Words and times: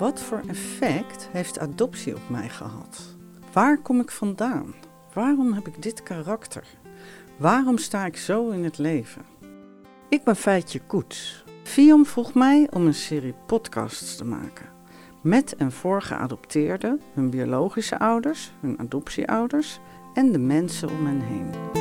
Wat 0.00 0.20
voor 0.20 0.42
effect 0.46 1.28
heeft 1.32 1.58
adoptie 1.58 2.14
op 2.14 2.28
mij 2.28 2.48
gehad? 2.48 3.16
Waar 3.52 3.78
kom 3.78 4.00
ik 4.00 4.10
vandaan? 4.10 4.74
Waarom 5.12 5.52
heb 5.52 5.66
ik 5.66 5.82
dit 5.82 6.02
karakter? 6.02 6.64
Waarom 7.36 7.78
sta 7.78 8.06
ik 8.06 8.16
zo 8.16 8.48
in 8.48 8.64
het 8.64 8.78
leven? 8.78 9.22
Ik 10.08 10.24
ben 10.24 10.36
Feitje 10.36 10.80
Koets. 10.86 11.44
Fion 11.62 12.06
vroeg 12.06 12.34
mij 12.34 12.68
om 12.70 12.86
een 12.86 12.94
serie 12.94 13.34
podcasts 13.46 14.16
te 14.16 14.24
maken. 14.24 14.66
Met 15.22 15.56
en 15.56 15.72
voor 15.72 16.02
geadopteerden, 16.02 17.00
hun 17.14 17.30
biologische 17.30 17.98
ouders, 17.98 18.52
hun 18.60 18.78
adoptieouders 18.78 19.80
en 20.14 20.32
de 20.32 20.38
mensen 20.38 20.90
om 20.90 21.06
hen 21.06 21.20
heen. 21.20 21.79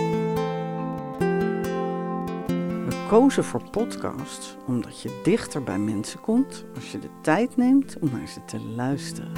We 3.09 3.15
kozen 3.15 3.43
voor 3.43 3.69
podcasts 3.69 4.55
omdat 4.65 5.01
je 5.01 5.19
dichter 5.23 5.63
bij 5.63 5.77
mensen 5.77 6.19
komt 6.19 6.63
als 6.75 6.91
je 6.91 6.99
de 6.99 7.09
tijd 7.21 7.57
neemt 7.57 7.97
om 7.99 8.09
naar 8.11 8.27
ze 8.27 8.45
te 8.45 8.59
luisteren. 8.59 9.31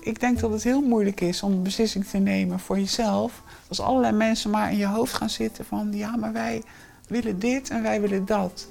Ik 0.00 0.20
denk 0.20 0.40
dat 0.40 0.50
het 0.50 0.62
heel 0.62 0.80
moeilijk 0.80 1.20
is 1.20 1.42
om 1.42 1.52
een 1.52 1.62
beslissing 1.62 2.06
te 2.06 2.18
nemen 2.18 2.60
voor 2.60 2.78
jezelf. 2.78 3.42
Als 3.68 3.80
allerlei 3.80 4.12
mensen 4.16 4.50
maar 4.50 4.72
in 4.72 4.78
je 4.78 4.86
hoofd 4.86 5.12
gaan 5.12 5.30
zitten 5.30 5.64
van 5.64 5.92
ja, 5.92 6.16
maar 6.16 6.32
wij 6.32 6.62
willen 7.08 7.38
dit 7.38 7.70
en 7.70 7.82
wij 7.82 8.00
willen 8.00 8.26
dat. 8.26 8.66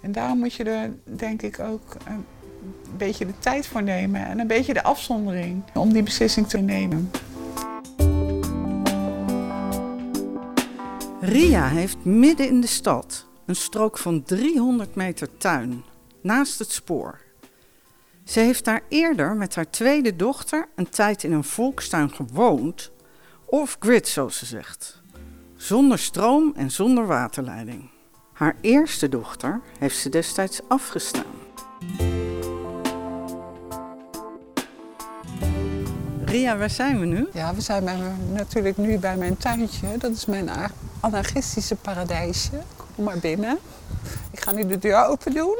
En 0.00 0.12
daarom 0.12 0.38
moet 0.38 0.54
je 0.54 0.64
er 0.64 0.94
denk 1.04 1.42
ik 1.42 1.58
ook 1.58 1.96
een 2.06 2.26
beetje 2.96 3.26
de 3.26 3.38
tijd 3.38 3.66
voor 3.66 3.82
nemen 3.82 4.26
en 4.26 4.38
een 4.38 4.46
beetje 4.46 4.72
de 4.72 4.82
afzondering 4.82 5.62
om 5.74 5.92
die 5.92 6.02
beslissing 6.02 6.48
te 6.48 6.58
nemen. 6.58 7.10
Ria 11.20 11.68
heeft 11.68 12.04
midden 12.04 12.48
in 12.48 12.60
de 12.60 12.66
stad 12.66 13.26
een 13.46 13.56
strook 13.56 13.98
van 13.98 14.22
300 14.22 14.94
meter 14.94 15.36
tuin 15.36 15.84
naast 16.22 16.58
het 16.58 16.70
spoor. 16.70 17.18
Ze 18.24 18.40
heeft 18.40 18.64
daar 18.64 18.82
eerder 18.88 19.36
met 19.36 19.54
haar 19.54 19.70
tweede 19.70 20.16
dochter 20.16 20.68
een 20.74 20.88
tijd 20.88 21.24
in 21.24 21.32
een 21.32 21.44
volkstuin 21.44 22.14
gewoond, 22.14 22.90
off-grid 23.46 24.08
zoals 24.08 24.38
ze 24.38 24.46
zegt, 24.46 25.02
zonder 25.56 25.98
stroom 25.98 26.52
en 26.56 26.70
zonder 26.70 27.06
waterleiding. 27.06 27.90
Haar 28.40 28.56
eerste 28.60 29.08
dochter 29.08 29.60
heeft 29.78 29.98
ze 29.98 30.08
destijds 30.08 30.60
afgestaan. 30.68 31.32
Ria, 36.24 36.56
waar 36.56 36.70
zijn 36.70 37.00
we 37.00 37.06
nu? 37.06 37.28
Ja, 37.32 37.54
we 37.54 37.60
zijn 37.60 37.84
bij, 37.84 37.98
natuurlijk 38.32 38.76
nu 38.76 38.98
bij 38.98 39.16
mijn 39.16 39.36
tuintje. 39.36 39.96
Dat 39.98 40.10
is 40.10 40.26
mijn 40.26 40.50
anarchistische 41.00 41.76
paradijsje. 41.76 42.62
Kom 42.94 43.04
maar 43.04 43.18
binnen. 43.18 43.58
Ik 44.30 44.40
ga 44.40 44.52
nu 44.52 44.66
de 44.66 44.78
deur 44.78 45.04
open 45.04 45.34
doen. 45.34 45.56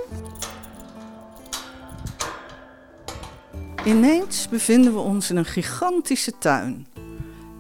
Ineens 3.85 4.49
bevinden 4.49 4.93
we 4.93 5.01
ons 5.01 5.31
in 5.31 5.37
een 5.37 5.45
gigantische 5.45 6.39
tuin. 6.39 6.87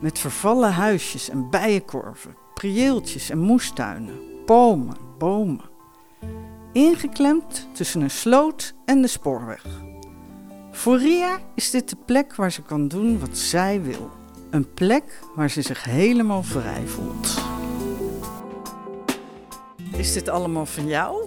Met 0.00 0.18
vervallen 0.18 0.72
huisjes 0.72 1.28
en 1.28 1.50
bijenkorven, 1.50 2.36
prieeltjes 2.54 3.30
en 3.30 3.38
moestuinen, 3.38 4.18
bomen, 4.46 5.08
Ingeklemd 6.72 7.68
tussen 7.72 8.00
een 8.00 8.10
sloot 8.10 8.74
en 8.84 9.02
de 9.02 9.08
spoorweg. 9.08 9.64
Voor 10.70 10.98
Ria 10.98 11.38
is 11.54 11.70
dit 11.70 11.88
de 11.88 11.96
plek 12.04 12.34
waar 12.34 12.52
ze 12.52 12.62
kan 12.62 12.88
doen 12.88 13.20
wat 13.20 13.38
zij 13.38 13.82
wil. 13.82 14.10
Een 14.50 14.75
plek 14.75 15.20
waar 15.34 15.50
ze 15.50 15.62
zich 15.62 15.84
helemaal 15.84 16.42
vrij 16.42 16.86
voelt. 16.86 17.38
Is 19.92 20.12
dit 20.12 20.28
allemaal 20.28 20.66
van 20.66 20.86
jou? 20.86 21.26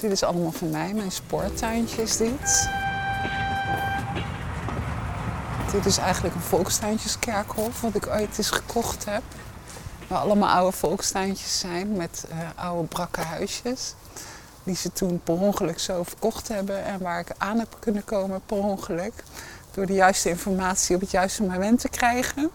Dit 0.00 0.10
is 0.10 0.22
allemaal 0.22 0.52
van 0.52 0.70
mij. 0.70 0.94
Mijn 0.94 1.12
spoortuintje 1.12 2.02
is 2.02 2.16
dit. 2.16 2.68
Dit 5.72 5.86
is 5.86 5.98
eigenlijk 5.98 6.34
een 6.34 6.40
volkstuintjeskerkhof 6.40 7.80
wat 7.80 7.94
ik 7.94 8.06
ooit 8.06 8.38
eens 8.38 8.50
gekocht 8.50 9.04
heb. 9.04 9.22
Waar 10.08 10.18
allemaal 10.18 10.48
oude 10.56 10.76
volkstuintjes 10.76 11.58
zijn 11.58 11.92
met 11.96 12.24
eh, 12.30 12.36
oude 12.54 12.88
brakke 12.88 13.20
huisjes. 13.20 13.94
Die 14.64 14.76
ze 14.76 14.92
toen 14.92 15.20
per 15.24 15.34
ongeluk 15.34 15.78
zo 15.78 16.02
verkocht 16.02 16.48
hebben 16.48 16.84
en 16.84 16.98
waar 17.02 17.20
ik 17.20 17.28
aan 17.38 17.58
heb 17.58 17.76
kunnen 17.78 18.04
komen 18.04 18.40
per 18.46 18.56
ongeluk. 18.56 19.12
Door 19.70 19.86
de 19.86 19.92
juiste 19.92 20.28
informatie 20.28 20.94
op 20.94 21.00
het 21.00 21.10
juiste 21.10 21.42
moment 21.42 21.80
te 21.80 21.88
krijgen. 21.88 22.50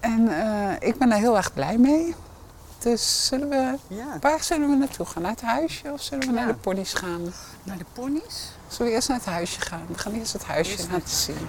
En 0.00 0.28
eh, 0.28 0.88
ik 0.88 0.98
ben 0.98 1.08
daar 1.08 1.18
heel 1.18 1.36
erg 1.36 1.52
blij 1.52 1.78
mee. 1.78 2.14
Dus 2.78 3.26
zullen 3.26 3.48
we, 3.48 3.78
Ja. 3.86 4.18
waar 4.20 4.42
zullen 4.42 4.68
we 4.70 4.76
naartoe 4.76 5.06
gaan? 5.06 5.22
Naar 5.22 5.30
het 5.30 5.40
huisje 5.40 5.92
of 5.92 6.00
zullen 6.02 6.26
we 6.26 6.32
naar 6.32 6.46
de 6.46 6.54
ponies 6.54 6.92
gaan? 6.92 7.32
Naar 7.62 7.78
de 7.78 7.84
ponies? 7.92 8.50
Zullen 8.68 8.86
we 8.86 8.92
eerst 8.92 9.08
naar 9.08 9.16
het 9.16 9.26
huisje 9.26 9.60
gaan? 9.60 9.82
We 9.88 9.98
gaan 9.98 10.12
eerst 10.12 10.32
het 10.32 10.44
huisje 10.44 10.72
Eerst 10.72 10.90
laten 10.90 11.08
zien. 11.08 11.48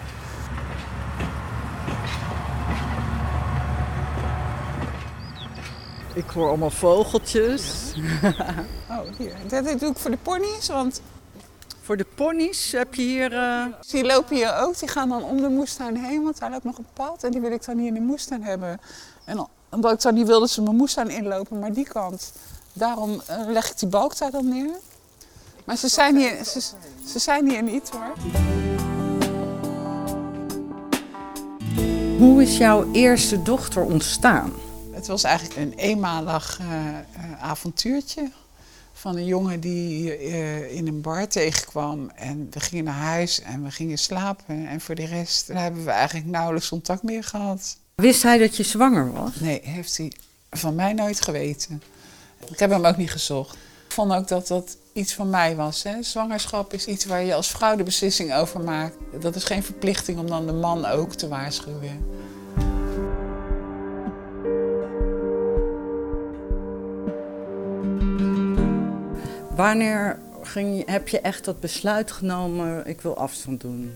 Ik 6.13 6.29
hoor 6.29 6.47
allemaal 6.47 6.69
vogeltjes. 6.69 7.63
Oh, 8.89 8.99
hier. 9.17 9.33
Dit, 9.47 9.63
dit 9.63 9.79
doe 9.79 9.89
ik 9.89 9.97
voor 9.97 10.11
de 10.11 10.17
ponies, 10.21 10.67
want 10.67 11.01
Voor 11.81 11.97
de 11.97 12.05
ponies 12.15 12.71
heb 12.71 12.95
je 12.95 13.01
hier. 13.01 13.33
eh, 13.33 13.65
die 13.91 14.05
lopen 14.05 14.35
hier 14.35 14.55
ook. 14.57 14.79
Die 14.79 14.87
gaan 14.89 15.09
dan 15.09 15.23
om 15.23 15.41
de 15.41 15.49
moestuin 15.49 15.95
heen, 15.97 16.23
want 16.23 16.39
daar 16.39 16.51
loopt 16.51 16.63
nog 16.63 16.77
een 16.77 16.85
pad. 16.93 17.23
En 17.23 17.31
die 17.31 17.41
wil 17.41 17.51
ik 17.51 17.65
dan 17.65 17.77
hier 17.77 17.87
in 17.87 17.93
de 17.93 17.99
moestuin 17.99 18.43
hebben. 18.43 18.79
En 19.25 19.47
omdat 19.69 19.91
ik 19.91 20.01
dan 20.01 20.13
niet 20.13 20.27
wil 20.27 20.39
dat 20.39 20.49
ze 20.49 20.61
mijn 20.61 20.75
moestuin 20.75 21.09
inlopen, 21.09 21.59
maar 21.59 21.73
die 21.73 21.87
kant. 21.87 22.31
Daarom 22.73 23.21
eh, 23.27 23.37
leg 23.47 23.69
ik 23.71 23.79
die 23.79 23.89
balk 23.89 24.17
daar 24.17 24.31
dan 24.31 24.47
neer. 24.49 24.71
Maar 25.65 25.77
ze 25.77 25.87
zijn 25.87 26.15
hier, 26.17 26.43
ze, 26.45 26.61
ze 27.05 27.19
zijn 27.19 27.49
hier 27.49 27.63
niet 27.63 27.89
hoor. 27.89 28.13
Hoe 32.17 32.41
is 32.41 32.57
jouw 32.57 32.91
eerste 32.91 33.41
dochter 33.41 33.83
ontstaan? 33.83 34.51
Het 35.03 35.11
was 35.11 35.23
eigenlijk 35.23 35.57
een 35.59 35.73
eenmalig 35.73 36.59
eh, 36.59 36.87
eh, 36.87 37.41
avontuurtje. 37.41 38.31
Van 38.93 39.15
een 39.15 39.25
jongen 39.25 39.59
die 39.59 40.15
eh, 40.17 40.75
in 40.75 40.87
een 40.87 41.01
bar 41.01 41.27
tegenkwam. 41.27 42.09
En 42.15 42.47
we 42.51 42.59
gingen 42.59 42.83
naar 42.83 42.93
huis 42.93 43.41
en 43.41 43.63
we 43.63 43.71
gingen 43.71 43.97
slapen. 43.97 44.67
En 44.67 44.81
voor 44.81 44.95
de 44.95 45.05
rest 45.05 45.47
hebben 45.47 45.85
we 45.85 45.91
eigenlijk 45.91 46.27
nauwelijks 46.27 46.69
contact 46.69 47.03
meer 47.03 47.23
gehad. 47.23 47.77
Wist 47.95 48.23
hij 48.23 48.37
dat 48.37 48.57
je 48.57 48.63
zwanger 48.63 49.11
was? 49.11 49.39
Nee, 49.39 49.59
heeft 49.63 49.97
hij 49.97 50.11
van 50.49 50.75
mij 50.75 50.93
nooit 50.93 51.21
geweten. 51.21 51.83
Ik 52.51 52.59
heb 52.59 52.69
hem 52.69 52.85
ook 52.85 52.97
niet 52.97 53.11
gezocht. 53.11 53.53
Ik 53.85 53.91
vond 53.91 54.13
ook 54.13 54.27
dat 54.27 54.47
dat 54.47 54.77
iets 54.93 55.13
van 55.13 55.29
mij 55.29 55.55
was. 55.55 55.83
Hè? 55.83 56.03
Zwangerschap 56.03 56.73
is 56.73 56.85
iets 56.85 57.05
waar 57.05 57.23
je 57.23 57.33
als 57.33 57.47
vrouw 57.47 57.75
de 57.75 57.83
beslissing 57.83 58.33
over 58.33 58.61
maakt. 58.61 58.95
Dat 59.19 59.35
is 59.35 59.43
geen 59.43 59.63
verplichting 59.63 60.19
om 60.19 60.27
dan 60.27 60.45
de 60.45 60.53
man 60.53 60.85
ook 60.85 61.13
te 61.13 61.27
waarschuwen. 61.27 62.05
Wanneer 69.55 70.19
ging 70.41 70.89
heb 70.89 71.07
je 71.07 71.19
echt 71.19 71.45
dat 71.45 71.59
besluit 71.59 72.11
genomen, 72.11 72.87
ik 72.87 73.01
wil 73.01 73.17
afstand 73.17 73.61
doen? 73.61 73.95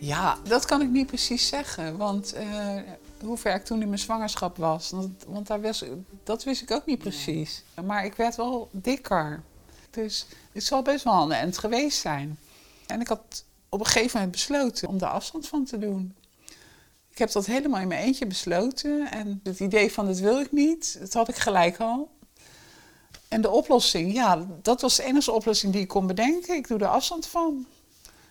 Ja, 0.00 0.38
dat 0.48 0.64
kan 0.64 0.80
ik 0.80 0.88
niet 0.88 1.06
precies 1.06 1.48
zeggen. 1.48 1.96
Want 1.96 2.32
eh, 2.32 2.76
hoe 3.20 3.36
ver 3.36 3.54
ik 3.54 3.64
toen 3.64 3.82
in 3.82 3.88
mijn 3.88 4.00
zwangerschap 4.00 4.56
was, 4.56 4.90
want, 4.90 5.24
want 5.26 5.46
daar 5.46 5.60
was, 5.60 5.84
dat 6.22 6.44
wist 6.44 6.62
ik 6.62 6.70
ook 6.70 6.86
niet 6.86 6.98
precies. 6.98 7.64
Maar 7.84 8.04
ik 8.04 8.14
werd 8.14 8.36
wel 8.36 8.68
dikker. 8.70 9.42
Dus 9.90 10.26
het 10.52 10.64
zal 10.64 10.82
best 10.82 11.04
wel 11.04 11.22
een 11.22 11.32
eind 11.32 11.58
geweest 11.58 12.00
zijn. 12.00 12.38
En 12.86 13.00
ik 13.00 13.08
had 13.08 13.44
op 13.68 13.80
een 13.80 13.86
gegeven 13.86 14.12
moment 14.12 14.32
besloten 14.32 14.88
om 14.88 14.98
daar 14.98 15.10
afstand 15.10 15.48
van 15.48 15.64
te 15.64 15.78
doen. 15.78 16.14
Ik 17.10 17.18
heb 17.18 17.32
dat 17.32 17.46
helemaal 17.46 17.80
in 17.80 17.88
mijn 17.88 18.04
eentje 18.04 18.26
besloten. 18.26 19.10
En 19.10 19.40
het 19.42 19.60
idee 19.60 19.92
van 19.92 20.06
dat 20.06 20.18
wil 20.18 20.40
ik 20.40 20.52
niet, 20.52 20.96
dat 21.00 21.12
had 21.12 21.28
ik 21.28 21.36
gelijk 21.36 21.80
al. 21.80 22.10
En 23.34 23.40
de 23.40 23.50
oplossing, 23.50 24.12
ja, 24.12 24.46
dat 24.62 24.80
was 24.80 24.96
de 24.96 25.02
enige 25.02 25.32
oplossing 25.32 25.72
die 25.72 25.82
ik 25.82 25.88
kon 25.88 26.06
bedenken. 26.06 26.56
Ik 26.56 26.68
doe 26.68 26.78
er 26.78 26.86
afstand 26.86 27.26
van. 27.26 27.66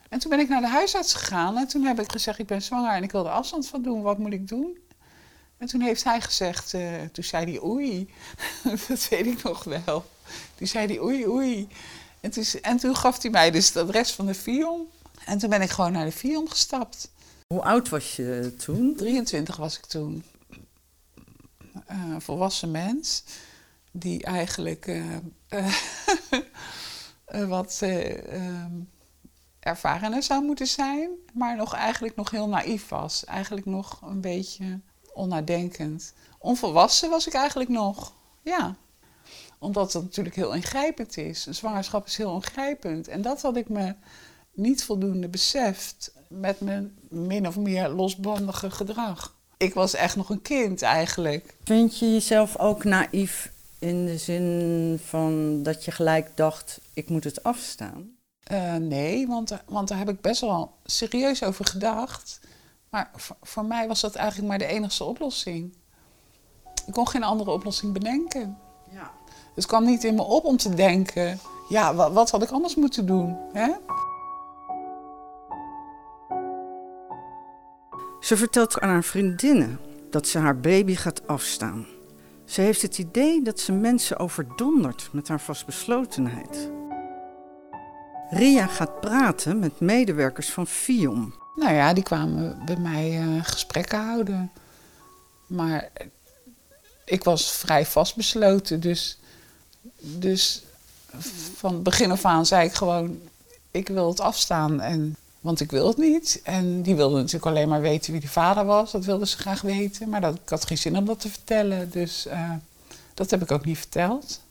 En 0.09 0.19
toen 0.19 0.29
ben 0.29 0.39
ik 0.39 0.50
naar 0.50 0.61
de 0.61 0.67
huisarts 0.67 1.13
gegaan 1.13 1.57
en 1.57 1.67
toen 1.67 1.83
heb 1.83 2.00
ik 2.00 2.11
gezegd, 2.11 2.39
ik 2.39 2.47
ben 2.47 2.61
zwanger 2.61 2.91
en 2.91 3.03
ik 3.03 3.11
wil 3.11 3.25
er 3.25 3.31
afstand 3.31 3.67
van 3.67 3.81
doen, 3.81 4.01
wat 4.01 4.17
moet 4.17 4.33
ik 4.33 4.47
doen? 4.47 4.77
En 5.57 5.67
toen 5.67 5.81
heeft 5.81 6.03
hij 6.03 6.21
gezegd, 6.21 6.73
eh, 6.73 7.01
toen 7.11 7.23
zei 7.23 7.45
hij 7.45 7.63
oei, 7.63 8.13
dat 8.88 9.07
weet 9.09 9.25
ik 9.25 9.44
nog 9.44 9.63
wel. 9.63 10.05
Toen 10.55 10.67
zei 10.67 10.88
hij 10.88 11.01
oei 11.01 11.27
oei. 11.27 11.67
En 12.19 12.31
toen, 12.31 12.45
en 12.61 12.77
toen 12.77 12.95
gaf 12.95 13.21
hij 13.21 13.31
mij 13.31 13.51
dus 13.51 13.67
het 13.67 13.77
adres 13.77 14.11
van 14.11 14.25
de 14.25 14.33
Vion. 14.33 14.88
En 15.25 15.38
toen 15.38 15.50
ben 15.50 15.61
ik 15.61 15.69
gewoon 15.69 15.91
naar 15.91 16.05
de 16.05 16.11
Vion 16.11 16.50
gestapt. 16.50 17.09
Hoe 17.47 17.63
oud 17.63 17.89
was 17.89 18.15
je 18.15 18.53
toen? 18.57 18.95
23 18.95 19.55
was 19.55 19.77
ik 19.77 19.85
toen. 19.85 20.23
Een 21.88 22.21
volwassen 22.21 22.71
mens 22.71 23.23
die 23.94 24.24
eigenlijk 24.24 24.88
eh, 24.88 25.16
eh, 25.48 25.74
eh, 27.25 27.48
wat 27.48 27.78
eh, 27.81 28.34
ehm, 28.34 28.72
ervarener 29.60 30.24
zou 30.24 30.44
moeten 30.44 30.68
zijn, 30.68 31.10
maar 31.34 31.56
nog 31.56 31.74
eigenlijk 31.74 32.16
nog 32.16 32.31
heel 32.31 32.50
naïef 32.50 32.88
was. 32.88 33.25
Eigenlijk 33.25 33.66
nog 33.66 34.01
een 34.01 34.22
beetje 34.22 34.80
onnadenkend. 35.13 36.13
Onvolwassen 36.40 37.10
was 37.10 37.28
ik 37.28 37.34
eigenlijk 37.34 37.69
nog, 37.69 38.13
ja. 38.42 38.75
Omdat 39.60 39.94
het 39.94 40.04
natuurlijk 40.04 40.36
heel 40.36 40.54
ingrijpend 40.54 41.18
is. 41.18 41.46
Een 41.46 41.56
zwangerschap 41.56 42.06
is 42.06 42.18
heel 42.18 42.36
ingrijpend. 42.36 43.07
En 43.07 43.22
dat 43.22 43.42
had 43.42 43.57
ik 43.57 43.69
me 43.69 43.96
niet 44.54 44.84
voldoende 44.84 45.30
beseft 45.30 46.13
met 46.30 46.60
mijn 46.60 46.98
min 47.10 47.48
of 47.48 47.57
meer 47.57 47.89
losbandige 47.89 48.72
gedrag. 48.72 49.36
Ik 49.57 49.74
was 49.74 49.94
echt 49.94 50.16
nog 50.16 50.30
een 50.30 50.42
kind 50.42 50.81
eigenlijk. 50.81 51.56
Vind 51.63 52.00
je 52.00 52.12
jezelf 52.12 52.57
ook 52.57 52.84
naïef 52.84 53.51
in 53.83 54.06
de 54.06 54.18
zin 54.18 55.00
van 55.06 55.63
dat 55.63 55.85
je 55.85 55.91
gelijk 55.91 56.31
dacht, 56.35 56.80
ik 56.94 57.09
moet 57.09 57.24
het 57.24 57.44
afstaan? 57.44 58.09
Uh, 58.51 58.75
nee, 58.75 59.27
want, 59.27 59.51
want 59.65 59.88
daar 59.88 59.97
heb 59.97 60.09
ik 60.09 60.21
best 60.21 60.41
wel 60.41 60.74
serieus 60.85 61.44
over 61.44 61.65
gedacht. 61.65 62.39
Maar 62.89 63.12
voor, 63.15 63.35
voor 63.41 63.65
mij 63.65 63.88
was 63.88 64.01
dat 64.01 64.15
eigenlijk 64.15 64.50
maar 64.50 64.57
de 64.57 64.65
enige 64.65 65.03
oplossing. 65.03 65.77
Ik 66.85 66.94
kon 66.94 67.07
geen 67.07 67.24
andere 67.24 67.51
oplossing 67.51 67.94
bedenken. 67.94 68.57
Ja. 68.91 69.12
Het 69.56 69.65
kwam 69.65 69.86
niet 69.86 70.03
in 70.03 70.15
me 70.15 70.24
op 70.24 70.45
om 70.45 70.57
te 70.57 70.74
denken, 70.74 71.39
ja, 71.69 71.95
wat, 71.95 72.12
wat 72.12 72.31
had 72.31 72.44
ik 72.44 72.50
anders 72.50 72.75
moeten 72.75 73.06
doen? 73.06 73.38
Hè? 73.53 73.71
Ze 78.19 78.38
vertelt 78.38 78.79
aan 78.79 78.89
haar 78.89 79.03
vriendinnen 79.03 79.79
dat 80.09 80.27
ze 80.27 80.38
haar 80.39 80.59
baby 80.59 80.95
gaat 80.95 81.27
afstaan. 81.27 81.93
Ze 82.53 82.61
heeft 82.61 82.81
het 82.81 82.97
idee 82.97 83.41
dat 83.41 83.59
ze 83.59 83.71
mensen 83.71 84.19
overdondert 84.19 85.09
met 85.11 85.27
haar 85.27 85.41
vastbeslotenheid. 85.41 86.69
Ria 88.29 88.67
gaat 88.67 89.01
praten 89.01 89.59
met 89.59 89.79
medewerkers 89.79 90.50
van 90.50 90.67
FIOM. 90.67 91.33
Nou 91.55 91.73
ja, 91.73 91.94
die 91.94 92.03
kwamen 92.03 92.61
bij 92.65 92.77
mij 92.77 93.23
uh, 93.23 93.44
gesprekken 93.44 94.05
houden. 94.05 94.51
Maar 95.47 95.89
ik 97.05 97.23
was 97.23 97.51
vrij 97.51 97.85
vastbesloten. 97.85 98.79
Dus, 98.79 99.19
dus 100.00 100.63
van 101.55 101.83
begin 101.83 102.11
af 102.11 102.25
aan 102.25 102.45
zei 102.45 102.67
ik 102.67 102.73
gewoon: 102.73 103.19
ik 103.71 103.88
wil 103.88 104.07
het 104.07 104.19
afstaan. 104.19 104.81
En, 104.81 105.15
want 105.44 105.60
ik 105.60 105.72
wil 105.72 105.88
het 105.88 105.98
niet. 105.98 106.40
En 106.44 106.81
die 106.81 106.95
wilde 106.95 107.16
natuurlijk 107.16 107.45
alleen 107.45 107.69
maar 107.69 107.81
weten 107.81 108.12
wie 108.12 108.22
die 108.22 108.30
vader 108.30 108.66
was. 108.66 108.92
Dat 108.92 109.06
wilde 109.06 109.28
ze 109.28 109.38
graag 109.38 109.62
weten. 109.62 110.10
Maar 110.10 110.22
dat, 110.22 110.36
ik 110.36 110.50
had 110.50 110.66
geen 110.66 110.78
zin 110.78 110.98
om 110.98 111.06
dat 111.06 111.19
te 111.19 111.30
vertellen. 111.30 111.90
Dus 111.90 112.28
uh, 112.28 112.51
dat 113.13 113.30
heb 113.30 113.42
ik 113.42 113.51
ook 113.51 113.66
niet 113.66 113.78
verteld. 113.78 114.42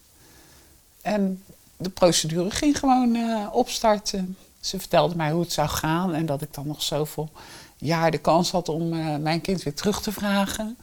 En 1.02 1.42
de 1.76 1.88
procedure 1.88 2.50
ging 2.50 2.78
gewoon 2.78 3.14
uh, 3.14 3.48
opstarten. 3.52 4.36
Ze 4.60 4.78
vertelde 4.78 5.16
mij 5.16 5.30
hoe 5.30 5.42
het 5.42 5.52
zou 5.52 5.68
gaan 5.68 6.14
en 6.14 6.26
dat 6.26 6.42
ik 6.42 6.54
dan 6.54 6.66
nog 6.66 6.82
zoveel 6.82 7.30
jaar 7.76 8.10
de 8.10 8.18
kans 8.18 8.50
had 8.50 8.68
om 8.68 8.92
uh, 8.92 9.16
mijn 9.16 9.40
kind 9.40 9.62
weer 9.62 9.74
terug 9.74 10.02
te 10.02 10.12
vragen. 10.12 10.76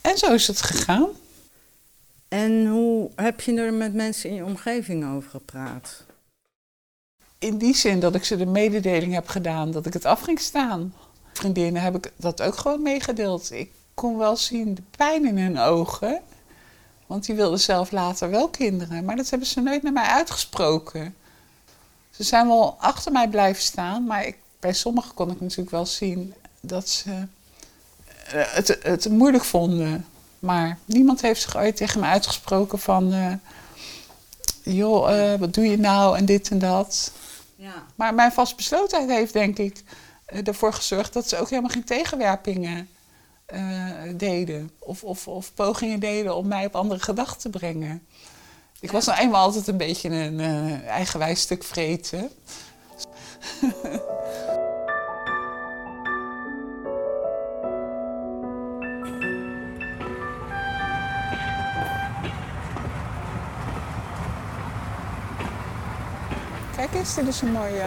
En 0.00 0.18
zo 0.18 0.32
is 0.32 0.46
het 0.46 0.62
gegaan. 0.62 1.08
En 2.28 2.66
hoe 2.66 3.10
heb 3.14 3.40
je 3.40 3.60
er 3.60 3.72
met 3.72 3.94
mensen 3.94 4.30
in 4.30 4.36
je 4.36 4.44
omgeving 4.44 5.14
over 5.14 5.30
gepraat? 5.30 6.06
In 7.38 7.58
die 7.58 7.74
zin 7.74 8.00
dat 8.00 8.14
ik 8.14 8.24
ze 8.24 8.36
de 8.36 8.46
mededeling 8.46 9.12
heb 9.12 9.28
gedaan 9.28 9.70
dat 9.70 9.86
ik 9.86 9.92
het 9.92 10.04
af 10.04 10.20
ging 10.20 10.40
staan. 10.40 10.94
Vriendinnen 11.32 11.82
heb 11.82 11.96
ik 11.96 12.12
dat 12.16 12.42
ook 12.42 12.56
gewoon 12.56 12.82
meegedeeld. 12.82 13.52
Ik 13.52 13.70
kon 13.94 14.18
wel 14.18 14.36
zien 14.36 14.74
de 14.74 14.82
pijn 14.96 15.26
in 15.26 15.38
hun 15.38 15.58
ogen. 15.58 16.20
Want 17.06 17.26
die 17.26 17.34
wilden 17.34 17.60
zelf 17.60 17.90
later 17.90 18.30
wel 18.30 18.48
kinderen. 18.48 19.04
Maar 19.04 19.16
dat 19.16 19.30
hebben 19.30 19.48
ze 19.48 19.60
nooit 19.60 19.82
naar 19.82 19.92
mij 19.92 20.06
uitgesproken. 20.06 21.14
Ze 22.10 22.22
zijn 22.22 22.46
wel 22.46 22.76
achter 22.78 23.12
mij 23.12 23.28
blijven 23.28 23.62
staan. 23.62 24.04
Maar 24.04 24.26
ik, 24.26 24.36
bij 24.60 24.72
sommigen 24.72 25.14
kon 25.14 25.30
ik 25.30 25.40
natuurlijk 25.40 25.70
wel 25.70 25.86
zien 25.86 26.34
dat 26.60 26.88
ze 26.88 27.10
eh, 28.26 28.42
het, 28.52 28.78
het 28.82 29.08
moeilijk 29.08 29.44
vonden. 29.44 30.06
Maar 30.38 30.78
niemand 30.84 31.20
heeft 31.20 31.42
zich 31.42 31.56
ooit 31.56 31.76
tegen 31.76 32.00
me 32.00 32.06
uitgesproken 32.06 32.78
van... 32.78 33.14
Uh, 33.14 33.32
joh, 34.62 35.10
uh, 35.10 35.34
wat 35.34 35.54
doe 35.54 35.64
je 35.64 35.78
nou 35.78 36.16
en 36.16 36.24
dit 36.24 36.50
en 36.50 36.58
dat. 36.58 37.12
Ja. 37.58 37.86
Maar 37.94 38.14
mijn 38.14 38.32
vastbeslotenheid 38.32 39.08
heeft 39.08 39.32
denk 39.32 39.58
ik 39.58 39.82
ervoor 40.26 40.72
gezorgd... 40.72 41.12
dat 41.12 41.28
ze 41.28 41.38
ook 41.38 41.50
helemaal 41.50 41.70
geen 41.70 41.84
tegenwerpingen 41.84 42.88
uh, 43.54 43.92
deden. 44.14 44.70
Of, 44.78 45.04
of, 45.04 45.28
of, 45.28 45.54
pogingen 45.54 46.00
deden 46.00 46.36
om 46.36 46.48
mij 46.48 46.66
op 46.66 46.76
andere 46.76 47.00
gedachten 47.00 47.40
te 47.40 47.58
brengen. 47.58 48.06
Ik 48.80 48.90
was 48.90 49.06
nou 49.06 49.18
eenmaal 49.18 49.42
altijd 49.42 49.66
een 49.66 49.76
beetje 49.76 50.08
een 50.08 50.38
uh, 50.38 50.86
eigenwijs 50.86 51.40
stuk 51.40 51.64
vreten. 51.64 52.30
Dit 66.98 67.26
is 67.28 67.40
een 67.40 67.52
mooie... 67.52 67.84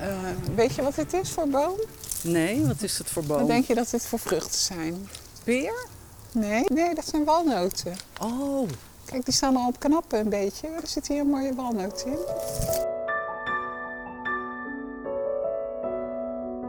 Uh, 0.00 0.54
weet 0.54 0.74
je 0.74 0.82
wat 0.82 0.94
dit 0.94 1.12
is 1.12 1.30
voor 1.30 1.48
boom? 1.48 1.76
Nee, 2.22 2.66
wat 2.66 2.82
is 2.82 2.98
het 2.98 3.10
voor 3.10 3.24
boom? 3.24 3.38
Dan 3.38 3.46
denk 3.46 3.64
je 3.64 3.74
dat 3.74 3.90
dit 3.90 4.06
voor 4.06 4.18
vruchten 4.18 4.60
zijn. 4.60 5.08
Peer? 5.44 5.86
Nee, 6.32 6.64
nee, 6.68 6.94
dat 6.94 7.04
zijn 7.08 7.24
walnoten. 7.24 7.96
Oh. 8.20 8.68
Kijk, 9.04 9.24
die 9.24 9.34
staan 9.34 9.56
al 9.56 9.68
op 9.68 9.78
knappen 9.78 10.18
een 10.18 10.28
beetje. 10.28 10.68
Er 10.68 10.86
zit 10.86 11.08
hier 11.08 11.20
een 11.20 11.28
mooie 11.28 11.54
walnoot 11.54 12.04
in. 12.06 12.18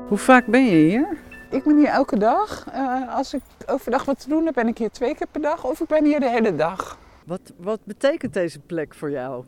Hoe 0.08 0.18
vaak 0.18 0.46
ben 0.46 0.66
je 0.66 0.76
hier? 0.76 1.18
Ik 1.52 1.64
ben 1.64 1.78
hier 1.78 1.88
elke 1.88 2.18
dag. 2.18 2.66
Uh, 2.74 3.16
als 3.16 3.34
ik 3.34 3.42
overdag 3.66 4.06
wat 4.06 4.20
te 4.20 4.30
doen 4.30 4.46
heb, 4.46 4.54
ben 4.54 4.68
ik 4.68 4.78
hier 4.78 4.92
twee 4.92 5.16
keer 5.16 5.28
per 5.32 5.42
dag. 5.42 5.66
Of 5.66 5.80
ik 5.80 5.88
ben 5.88 6.06
hier 6.06 6.20
de 6.20 6.30
hele 6.30 6.56
dag. 6.56 6.98
Wat, 7.26 7.42
wat 7.58 7.80
betekent 7.84 8.34
deze 8.34 8.60
plek 8.60 8.96
voor 8.96 9.12
jou? 9.12 9.44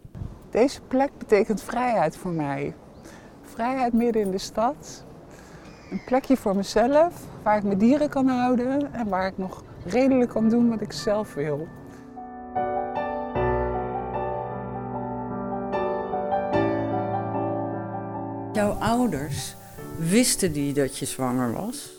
Deze 0.52 0.82
plek 0.82 1.12
betekent 1.18 1.64
vrijheid 1.64 2.18
voor 2.18 2.32
mij. 2.32 2.74
Vrijheid 3.44 3.94
midden 3.94 4.22
in 4.22 4.32
de 4.32 4.38
stad 4.38 5.04
een 5.92 6.04
plekje 6.06 6.38
voor 6.38 6.56
mezelf, 6.56 7.14
waar 7.44 7.58
ik 7.58 7.64
mijn 7.64 7.78
dieren 7.78 8.10
kan 8.10 8.28
houden 8.28 8.94
en 8.94 9.08
waar 9.08 9.28
ik 9.28 9.38
nog 9.38 9.64
redelijk 9.86 10.30
kan 10.30 10.50
doen 10.50 10.70
wat 10.70 10.82
ik 10.82 10.92
zelf 10.92 11.34
wil. 11.34 11.68
Jouw 18.54 18.72
ouders, 18.72 19.56
wisten 19.98 20.54
die 20.54 20.74
dat 20.74 20.98
je 20.98 21.06
zwanger 21.06 21.54
was? 21.54 21.90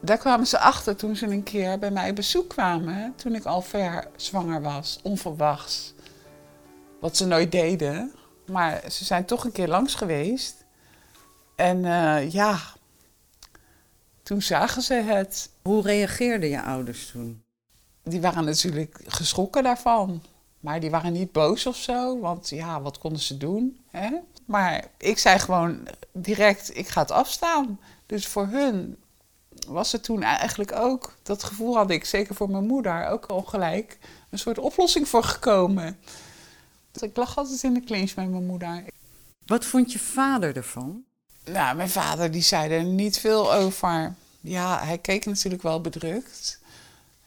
Daar 0.00 0.18
kwamen 0.18 0.46
ze 0.46 0.58
achter 0.58 0.96
toen 0.96 1.16
ze 1.16 1.26
een 1.26 1.42
keer 1.42 1.78
bij 1.78 1.90
mij 1.90 2.14
bezoek 2.14 2.48
kwamen, 2.48 3.12
toen 3.16 3.34
ik 3.34 3.44
al 3.44 3.60
ver 3.60 4.06
zwanger 4.16 4.62
was, 4.62 5.00
onverwachts. 5.02 5.94
Wat 7.00 7.16
ze 7.16 7.26
nooit 7.26 7.52
deden, 7.52 8.12
maar 8.46 8.82
ze 8.90 9.04
zijn 9.04 9.24
toch 9.24 9.44
een 9.44 9.52
keer 9.52 9.68
langs 9.68 9.94
geweest. 9.94 10.64
En 11.56 11.84
uh, 11.84 12.30
ja, 12.30 12.58
toen 14.22 14.42
zagen 14.42 14.82
ze 14.82 14.94
het. 14.94 15.50
Hoe 15.62 15.82
reageerden 15.82 16.48
je 16.48 16.62
ouders 16.62 17.10
toen? 17.10 17.42
Die 18.02 18.20
waren 18.20 18.44
natuurlijk 18.44 19.00
geschrokken 19.06 19.62
daarvan. 19.62 20.22
Maar 20.60 20.80
die 20.80 20.90
waren 20.90 21.12
niet 21.12 21.32
boos 21.32 21.66
of 21.66 21.76
zo, 21.76 22.20
want 22.20 22.48
ja, 22.48 22.80
wat 22.80 22.98
konden 22.98 23.20
ze 23.20 23.36
doen? 23.36 23.80
Hè? 23.90 24.10
Maar 24.44 24.84
ik 24.98 25.18
zei 25.18 25.38
gewoon 25.38 25.88
direct, 26.12 26.76
ik 26.76 26.88
ga 26.88 27.00
het 27.00 27.10
afstaan. 27.10 27.80
Dus 28.06 28.26
voor 28.26 28.46
hun 28.46 28.96
was 29.66 29.92
het 29.92 30.02
toen 30.02 30.22
eigenlijk 30.22 30.72
ook, 30.72 31.16
dat 31.22 31.42
gevoel 31.42 31.76
had 31.76 31.90
ik, 31.90 32.04
zeker 32.04 32.34
voor 32.34 32.50
mijn 32.50 32.66
moeder, 32.66 33.06
ook 33.06 33.26
al 33.26 33.42
gelijk 33.42 33.98
een 34.30 34.38
soort 34.38 34.58
oplossing 34.58 35.08
voor 35.08 35.24
gekomen. 35.24 35.98
Dus 36.92 37.02
ik 37.02 37.16
lag 37.16 37.38
altijd 37.38 37.62
in 37.62 37.74
de 37.74 37.84
clinch 37.84 38.14
met 38.14 38.30
mijn 38.30 38.46
moeder. 38.46 38.84
Wat 39.46 39.64
vond 39.64 39.92
je 39.92 39.98
vader 39.98 40.56
ervan? 40.56 41.04
Nou, 41.44 41.76
mijn 41.76 41.90
vader 41.90 42.30
die 42.30 42.42
zei 42.42 42.72
er 42.72 42.84
niet 42.84 43.18
veel 43.18 43.52
over. 43.52 44.14
Ja, 44.40 44.84
hij 44.84 44.98
keek 44.98 45.26
natuurlijk 45.26 45.62
wel 45.62 45.80
bedrukt. 45.80 46.60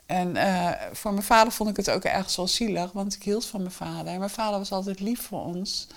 En 0.06 0.36
uh, 0.36 0.72
voor 0.92 1.12
mijn 1.12 1.26
vader 1.26 1.54
vond 1.54 1.70
ik 1.70 1.78
het 1.78 1.90
ook 1.90 2.04
ergens 2.04 2.36
wel 2.36 2.48
zielig, 2.48 2.92
want 2.92 3.16
ik 3.16 3.24
hield 3.24 3.46
van 3.46 3.60
mijn 3.60 3.72
vader. 3.72 4.18
Mijn 4.18 4.30
vader 4.30 4.60
was 4.60 4.72
altijd 4.72 5.00
lief 5.00 5.22
voor 5.22 5.44
ons. 5.44 5.88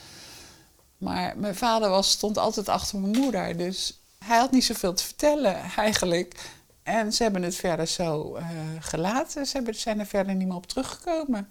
Maar 0.98 1.38
mijn 1.38 1.56
vader 1.56 1.90
was, 1.90 2.10
stond 2.10 2.38
altijd 2.38 2.68
achter 2.68 2.98
mijn 2.98 3.18
moeder. 3.18 3.56
Dus 3.56 4.00
hij 4.24 4.38
had 4.38 4.50
niet 4.50 4.64
zoveel 4.64 4.94
te 4.94 5.04
vertellen 5.04 5.54
eigenlijk. 5.76 6.50
En 6.82 7.12
ze 7.12 7.22
hebben 7.22 7.42
het 7.42 7.54
verder 7.54 7.86
zo 7.86 8.36
uh, 8.36 8.46
gelaten. 8.80 9.46
Ze 9.46 9.56
hebben, 9.56 9.74
zijn 9.74 10.00
er 10.00 10.06
verder 10.06 10.34
niet 10.34 10.46
meer 10.46 10.56
op 10.56 10.66
teruggekomen. 10.66 11.48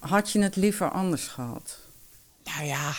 Had 0.00 0.30
je 0.30 0.42
het 0.42 0.56
liever 0.56 0.90
anders 0.90 1.26
gehad? 1.26 1.78
Nou 2.44 2.64
ja, 2.64 2.92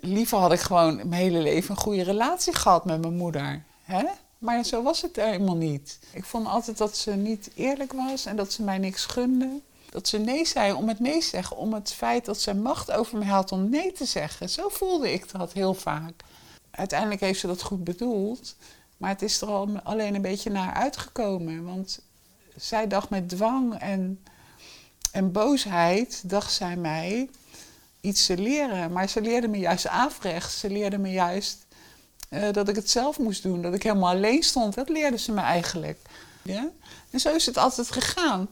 liever 0.00 0.38
had 0.38 0.52
ik 0.52 0.60
gewoon 0.60 0.96
mijn 0.96 1.12
hele 1.12 1.38
leven 1.38 1.70
een 1.70 1.80
goede 1.80 2.02
relatie 2.02 2.54
gehad 2.54 2.84
met 2.84 3.00
mijn 3.00 3.16
moeder. 3.16 3.62
Hè? 3.82 4.04
Maar 4.38 4.64
zo 4.64 4.82
was 4.82 5.02
het 5.02 5.16
helemaal 5.16 5.56
niet. 5.56 5.98
Ik 6.12 6.24
vond 6.24 6.46
altijd 6.46 6.78
dat 6.78 6.96
ze 6.96 7.10
niet 7.10 7.50
eerlijk 7.54 7.92
was 7.92 8.26
en 8.26 8.36
dat 8.36 8.52
ze 8.52 8.62
mij 8.62 8.78
niks 8.78 9.06
gunde. 9.06 9.60
Dat 9.90 10.08
ze 10.08 10.18
nee 10.18 10.46
zei 10.46 10.72
om 10.72 10.88
het 10.88 10.98
nee 10.98 11.20
te 11.20 11.26
zeggen. 11.26 11.56
Om 11.56 11.72
het 11.72 11.92
feit 11.92 12.24
dat 12.24 12.40
ze 12.40 12.54
macht 12.54 12.90
over 12.90 13.18
mij 13.18 13.28
had 13.28 13.52
om 13.52 13.68
nee 13.68 13.92
te 13.92 14.04
zeggen. 14.04 14.50
Zo 14.50 14.68
voelde 14.68 15.12
ik 15.12 15.32
dat 15.32 15.52
heel 15.52 15.74
vaak. 15.74 16.12
uiteindelijk 16.70 17.20
heeft 17.20 17.40
ze 17.40 17.46
dat 17.46 17.62
goed 17.62 17.84
bedoeld. 17.84 18.56
Maar 18.96 19.10
het 19.10 19.22
is 19.22 19.40
er 19.40 19.48
al 19.48 19.68
alleen 19.82 20.14
een 20.14 20.22
beetje 20.22 20.50
naar 20.50 20.72
uitgekomen. 20.72 21.64
Want 21.64 22.00
zij 22.56 22.86
dacht 22.86 23.10
met 23.10 23.28
dwang 23.28 23.74
en, 23.74 24.24
en 25.14 25.32
boosheid, 25.32 26.22
dacht 26.24 26.52
zij 26.52 26.76
mij 26.76 27.28
iets 28.00 28.26
te 28.26 28.36
leren. 28.36 28.92
Maar 28.92 29.08
ze 29.08 29.20
leerde 29.20 29.48
me 29.48 29.58
juist 29.58 29.88
afrecht. 29.88 30.52
Ze 30.52 30.70
leerde 30.70 30.98
me 30.98 31.10
juist 31.10 31.66
eh, 32.28 32.52
dat 32.52 32.68
ik 32.68 32.76
het 32.76 32.90
zelf 32.90 33.18
moest 33.18 33.42
doen. 33.42 33.62
Dat 33.62 33.74
ik 33.74 33.82
helemaal 33.82 34.14
alleen 34.14 34.42
stond. 34.42 34.74
Dat 34.74 34.88
leerde 34.88 35.18
ze 35.18 35.32
me 35.32 35.40
eigenlijk. 35.40 35.98
Ja? 36.42 36.68
En 37.10 37.20
zo 37.20 37.34
is 37.34 37.46
het 37.46 37.56
altijd 37.56 37.90
gegaan. 37.90 38.48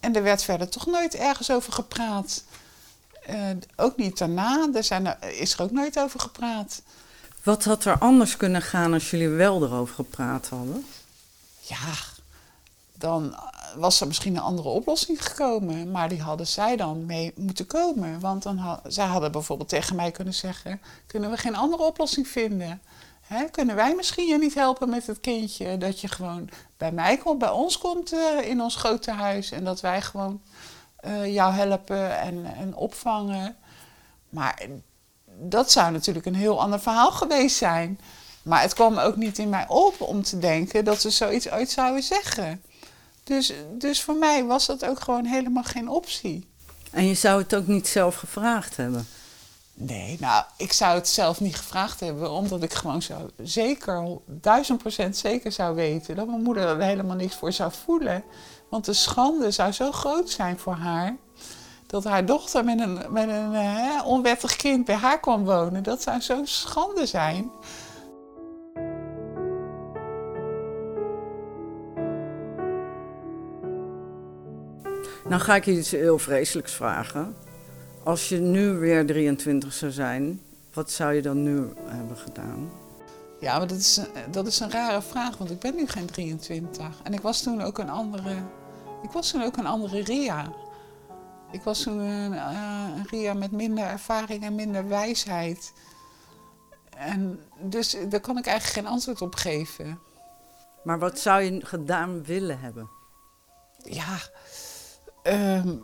En 0.00 0.16
er 0.16 0.22
werd 0.22 0.42
verder 0.42 0.68
toch 0.68 0.86
nooit 0.86 1.14
ergens 1.14 1.50
over 1.50 1.72
gepraat. 1.72 2.44
Uh, 3.30 3.50
ook 3.76 3.96
niet 3.96 4.18
daarna. 4.18 4.68
Er 4.74 4.84
zijn, 4.84 5.16
is 5.20 5.52
er 5.52 5.62
ook 5.62 5.70
nooit 5.70 5.98
over 5.98 6.20
gepraat. 6.20 6.82
Wat 7.42 7.64
had 7.64 7.84
er 7.84 7.98
anders 7.98 8.36
kunnen 8.36 8.62
gaan 8.62 8.92
als 8.92 9.10
jullie 9.10 9.28
wel 9.28 9.62
erover 9.62 9.94
gepraat 9.94 10.48
hadden? 10.48 10.86
Ja, 11.60 11.94
dan 12.94 13.36
was 13.76 14.00
er 14.00 14.06
misschien 14.06 14.36
een 14.36 14.42
andere 14.42 14.68
oplossing 14.68 15.24
gekomen. 15.26 15.90
Maar 15.90 16.08
die 16.08 16.22
hadden 16.22 16.46
zij 16.46 16.76
dan 16.76 17.06
mee 17.06 17.32
moeten 17.36 17.66
komen. 17.66 18.20
Want 18.20 18.42
dan 18.42 18.80
zij 18.86 19.06
hadden 19.06 19.32
bijvoorbeeld 19.32 19.68
tegen 19.68 19.96
mij 19.96 20.10
kunnen 20.10 20.34
zeggen: 20.34 20.80
kunnen 21.06 21.30
we 21.30 21.36
geen 21.36 21.56
andere 21.56 21.82
oplossing 21.82 22.28
vinden? 22.28 22.80
Kunnen 23.50 23.76
wij 23.76 23.94
misschien 23.94 24.26
je 24.26 24.38
niet 24.38 24.54
helpen 24.54 24.88
met 24.88 25.06
het 25.06 25.20
kindje? 25.20 25.78
Dat 25.78 26.00
je 26.00 26.08
gewoon 26.08 26.48
bij 26.76 26.92
mij 26.92 27.16
komt, 27.16 27.38
bij 27.38 27.50
ons 27.50 27.78
komt 27.78 28.12
uh, 28.12 28.48
in 28.48 28.60
ons 28.60 28.76
grote 28.76 29.10
huis. 29.10 29.50
En 29.50 29.64
dat 29.64 29.80
wij 29.80 30.02
gewoon 30.02 30.40
uh, 31.06 31.34
jou 31.34 31.52
helpen 31.52 32.18
en, 32.18 32.54
en 32.56 32.74
opvangen. 32.74 33.56
Maar 34.28 34.66
dat 35.38 35.70
zou 35.70 35.92
natuurlijk 35.92 36.26
een 36.26 36.34
heel 36.34 36.60
ander 36.60 36.80
verhaal 36.80 37.12
geweest 37.12 37.56
zijn. 37.56 38.00
Maar 38.42 38.60
het 38.60 38.74
kwam 38.74 38.98
ook 38.98 39.16
niet 39.16 39.38
in 39.38 39.48
mij 39.48 39.68
op 39.68 40.00
om 40.00 40.22
te 40.22 40.38
denken 40.38 40.84
dat 40.84 41.00
ze 41.00 41.10
zoiets 41.10 41.50
ooit 41.50 41.70
zouden 41.70 42.02
zeggen. 42.02 42.62
Dus, 43.24 43.52
dus 43.72 44.02
voor 44.02 44.16
mij 44.16 44.44
was 44.44 44.66
dat 44.66 44.84
ook 44.84 45.00
gewoon 45.00 45.24
helemaal 45.24 45.62
geen 45.62 45.88
optie. 45.88 46.48
En 46.90 47.06
je 47.06 47.14
zou 47.14 47.42
het 47.42 47.54
ook 47.54 47.66
niet 47.66 47.88
zelf 47.88 48.16
gevraagd 48.16 48.76
hebben? 48.76 49.06
Nee, 49.74 50.16
nou, 50.20 50.44
ik 50.56 50.72
zou 50.72 50.94
het 50.94 51.08
zelf 51.08 51.40
niet 51.40 51.56
gevraagd 51.56 52.00
hebben, 52.00 52.30
omdat 52.30 52.62
ik 52.62 52.72
gewoon 52.72 53.02
zo 53.02 53.30
zeker, 53.42 54.18
duizend 54.26 54.78
procent 54.78 55.16
zeker 55.16 55.52
zou 55.52 55.74
weten 55.74 56.16
dat 56.16 56.26
mijn 56.26 56.42
moeder 56.42 56.68
er 56.68 56.82
helemaal 56.82 57.16
niks 57.16 57.34
voor 57.34 57.52
zou 57.52 57.72
voelen. 57.84 58.24
Want 58.70 58.84
de 58.84 58.92
schande 58.92 59.50
zou 59.50 59.72
zo 59.72 59.92
groot 59.92 60.30
zijn 60.30 60.58
voor 60.58 60.74
haar, 60.74 61.16
dat 61.86 62.04
haar 62.04 62.26
dochter 62.26 62.64
met 62.64 62.80
een, 62.80 62.94
met 63.08 63.28
een 63.28 63.52
hè, 63.52 64.02
onwettig 64.02 64.56
kind 64.56 64.84
bij 64.84 64.94
haar 64.94 65.20
kwam 65.20 65.44
wonen. 65.44 65.82
Dat 65.82 66.02
zou 66.02 66.20
zo'n 66.20 66.46
schande 66.46 67.06
zijn. 67.06 67.50
Nou 75.28 75.40
ga 75.40 75.54
ik 75.54 75.64
je 75.64 75.78
iets 75.78 75.90
heel 75.90 76.18
vreselijks 76.18 76.72
vragen. 76.72 77.36
Als 78.02 78.28
je 78.28 78.38
nu 78.38 78.68
weer 78.72 79.06
23 79.06 79.72
zou 79.72 79.92
zijn, 79.92 80.40
wat 80.72 80.90
zou 80.90 81.12
je 81.12 81.22
dan 81.22 81.42
nu 81.42 81.72
hebben 81.84 82.16
gedaan? 82.16 82.70
Ja, 83.40 83.58
maar 83.58 83.66
dat 83.66 83.78
is, 83.78 84.00
dat 84.30 84.46
is 84.46 84.60
een 84.60 84.70
rare 84.70 85.02
vraag, 85.02 85.36
want 85.36 85.50
ik 85.50 85.58
ben 85.58 85.74
nu 85.74 85.86
geen 85.86 86.06
23. 86.06 86.86
En 87.02 87.12
ik 87.12 87.20
was 87.20 87.42
toen 87.42 87.62
ook 87.62 87.78
een 87.78 87.90
andere, 87.90 88.34
ik 89.02 89.10
was 89.10 89.30
toen 89.30 89.42
ook 89.42 89.56
een 89.56 89.66
andere 89.66 90.02
Ria. 90.02 90.52
Ik 91.52 91.62
was 91.62 91.82
toen 91.82 91.98
een, 91.98 92.32
uh, 92.32 92.88
een 92.96 93.06
Ria 93.10 93.34
met 93.34 93.50
minder 93.50 93.84
ervaring 93.84 94.44
en 94.44 94.54
minder 94.54 94.88
wijsheid. 94.88 95.72
En 96.96 97.40
dus 97.60 97.96
daar 98.08 98.20
kan 98.20 98.38
ik 98.38 98.46
eigenlijk 98.46 98.78
geen 98.78 98.92
antwoord 98.94 99.22
op 99.22 99.34
geven. 99.34 99.98
Maar 100.82 100.98
wat 100.98 101.18
zou 101.18 101.42
je 101.42 101.66
gedaan 101.66 102.24
willen 102.24 102.60
hebben? 102.60 102.88
Ja, 103.82 104.18
Ehm, 105.24 105.76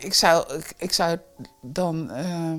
ik, 0.00 0.14
zou, 0.14 0.62
ik, 0.76 0.92
zou 0.92 1.18
dan 1.60 2.10
uh, 2.10 2.54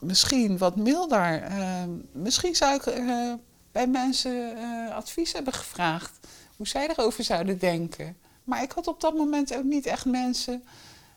misschien 0.00 0.58
wat 0.58 0.76
milder. 0.76 1.42
Ehm, 1.42 1.90
misschien 2.12 2.54
zou 2.54 2.74
ik 2.74 2.86
uh, 2.86 3.34
bij 3.72 3.86
mensen 3.86 4.56
uh, 4.56 4.94
advies 4.94 5.32
hebben 5.32 5.52
gevraagd. 5.52 6.18
Hoe 6.56 6.68
zij 6.68 6.88
erover 6.88 7.24
zouden 7.24 7.58
denken. 7.58 8.16
Maar 8.44 8.62
ik 8.62 8.72
had 8.72 8.86
op 8.86 9.00
dat 9.00 9.14
moment 9.14 9.54
ook 9.54 9.64
niet 9.64 9.86
echt 9.86 10.04
mensen 10.04 10.64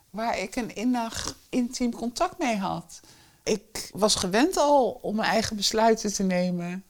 waar 0.09 0.39
ik 0.39 0.55
een 0.55 0.75
innig, 0.75 1.37
intiem 1.49 1.93
contact 1.93 2.37
mee 2.37 2.57
had. 2.57 2.99
Ik 3.43 3.89
was 3.93 4.15
gewend 4.15 4.57
al 4.57 4.99
om 5.01 5.15
mijn 5.15 5.29
eigen 5.29 5.55
besluiten 5.55 6.13
te 6.13 6.23
nemen. 6.23 6.83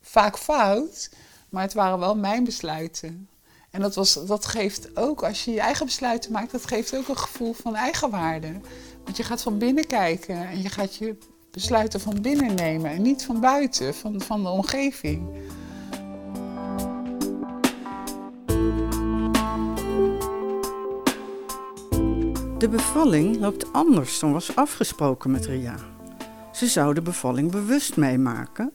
Vaak 0.00 0.38
fout, 0.38 1.10
maar 1.48 1.62
het 1.62 1.74
waren 1.74 1.98
wel 1.98 2.16
mijn 2.16 2.44
besluiten. 2.44 3.28
En 3.78 3.84
dat, 3.84 3.94
was, 3.94 4.26
dat 4.26 4.46
geeft 4.46 4.96
ook, 4.96 5.22
als 5.22 5.44
je 5.44 5.50
je 5.50 5.60
eigen 5.60 5.86
besluiten 5.86 6.32
maakt, 6.32 6.52
dat 6.52 6.66
geeft 6.66 6.96
ook 6.96 7.08
een 7.08 7.18
gevoel 7.18 7.52
van 7.52 7.74
eigenwaarde. 7.74 8.52
Want 9.04 9.16
je 9.16 9.22
gaat 9.22 9.42
van 9.42 9.58
binnen 9.58 9.86
kijken 9.86 10.48
en 10.48 10.62
je 10.62 10.68
gaat 10.68 10.94
je 10.94 11.16
besluiten 11.50 12.00
van 12.00 12.20
binnen 12.20 12.54
nemen 12.54 12.90
en 12.90 13.02
niet 13.02 13.24
van 13.24 13.40
buiten, 13.40 13.94
van, 13.94 14.20
van 14.20 14.42
de 14.42 14.48
omgeving. 14.48 15.26
De 22.58 22.68
bevalling 22.70 23.40
loopt 23.40 23.72
anders 23.72 24.18
dan 24.18 24.32
was 24.32 24.56
afgesproken 24.56 25.30
met 25.30 25.46
Ria. 25.46 25.76
Ze 26.52 26.66
zou 26.66 26.94
de 26.94 27.02
bevalling 27.02 27.50
bewust 27.50 27.96
meemaken, 27.96 28.72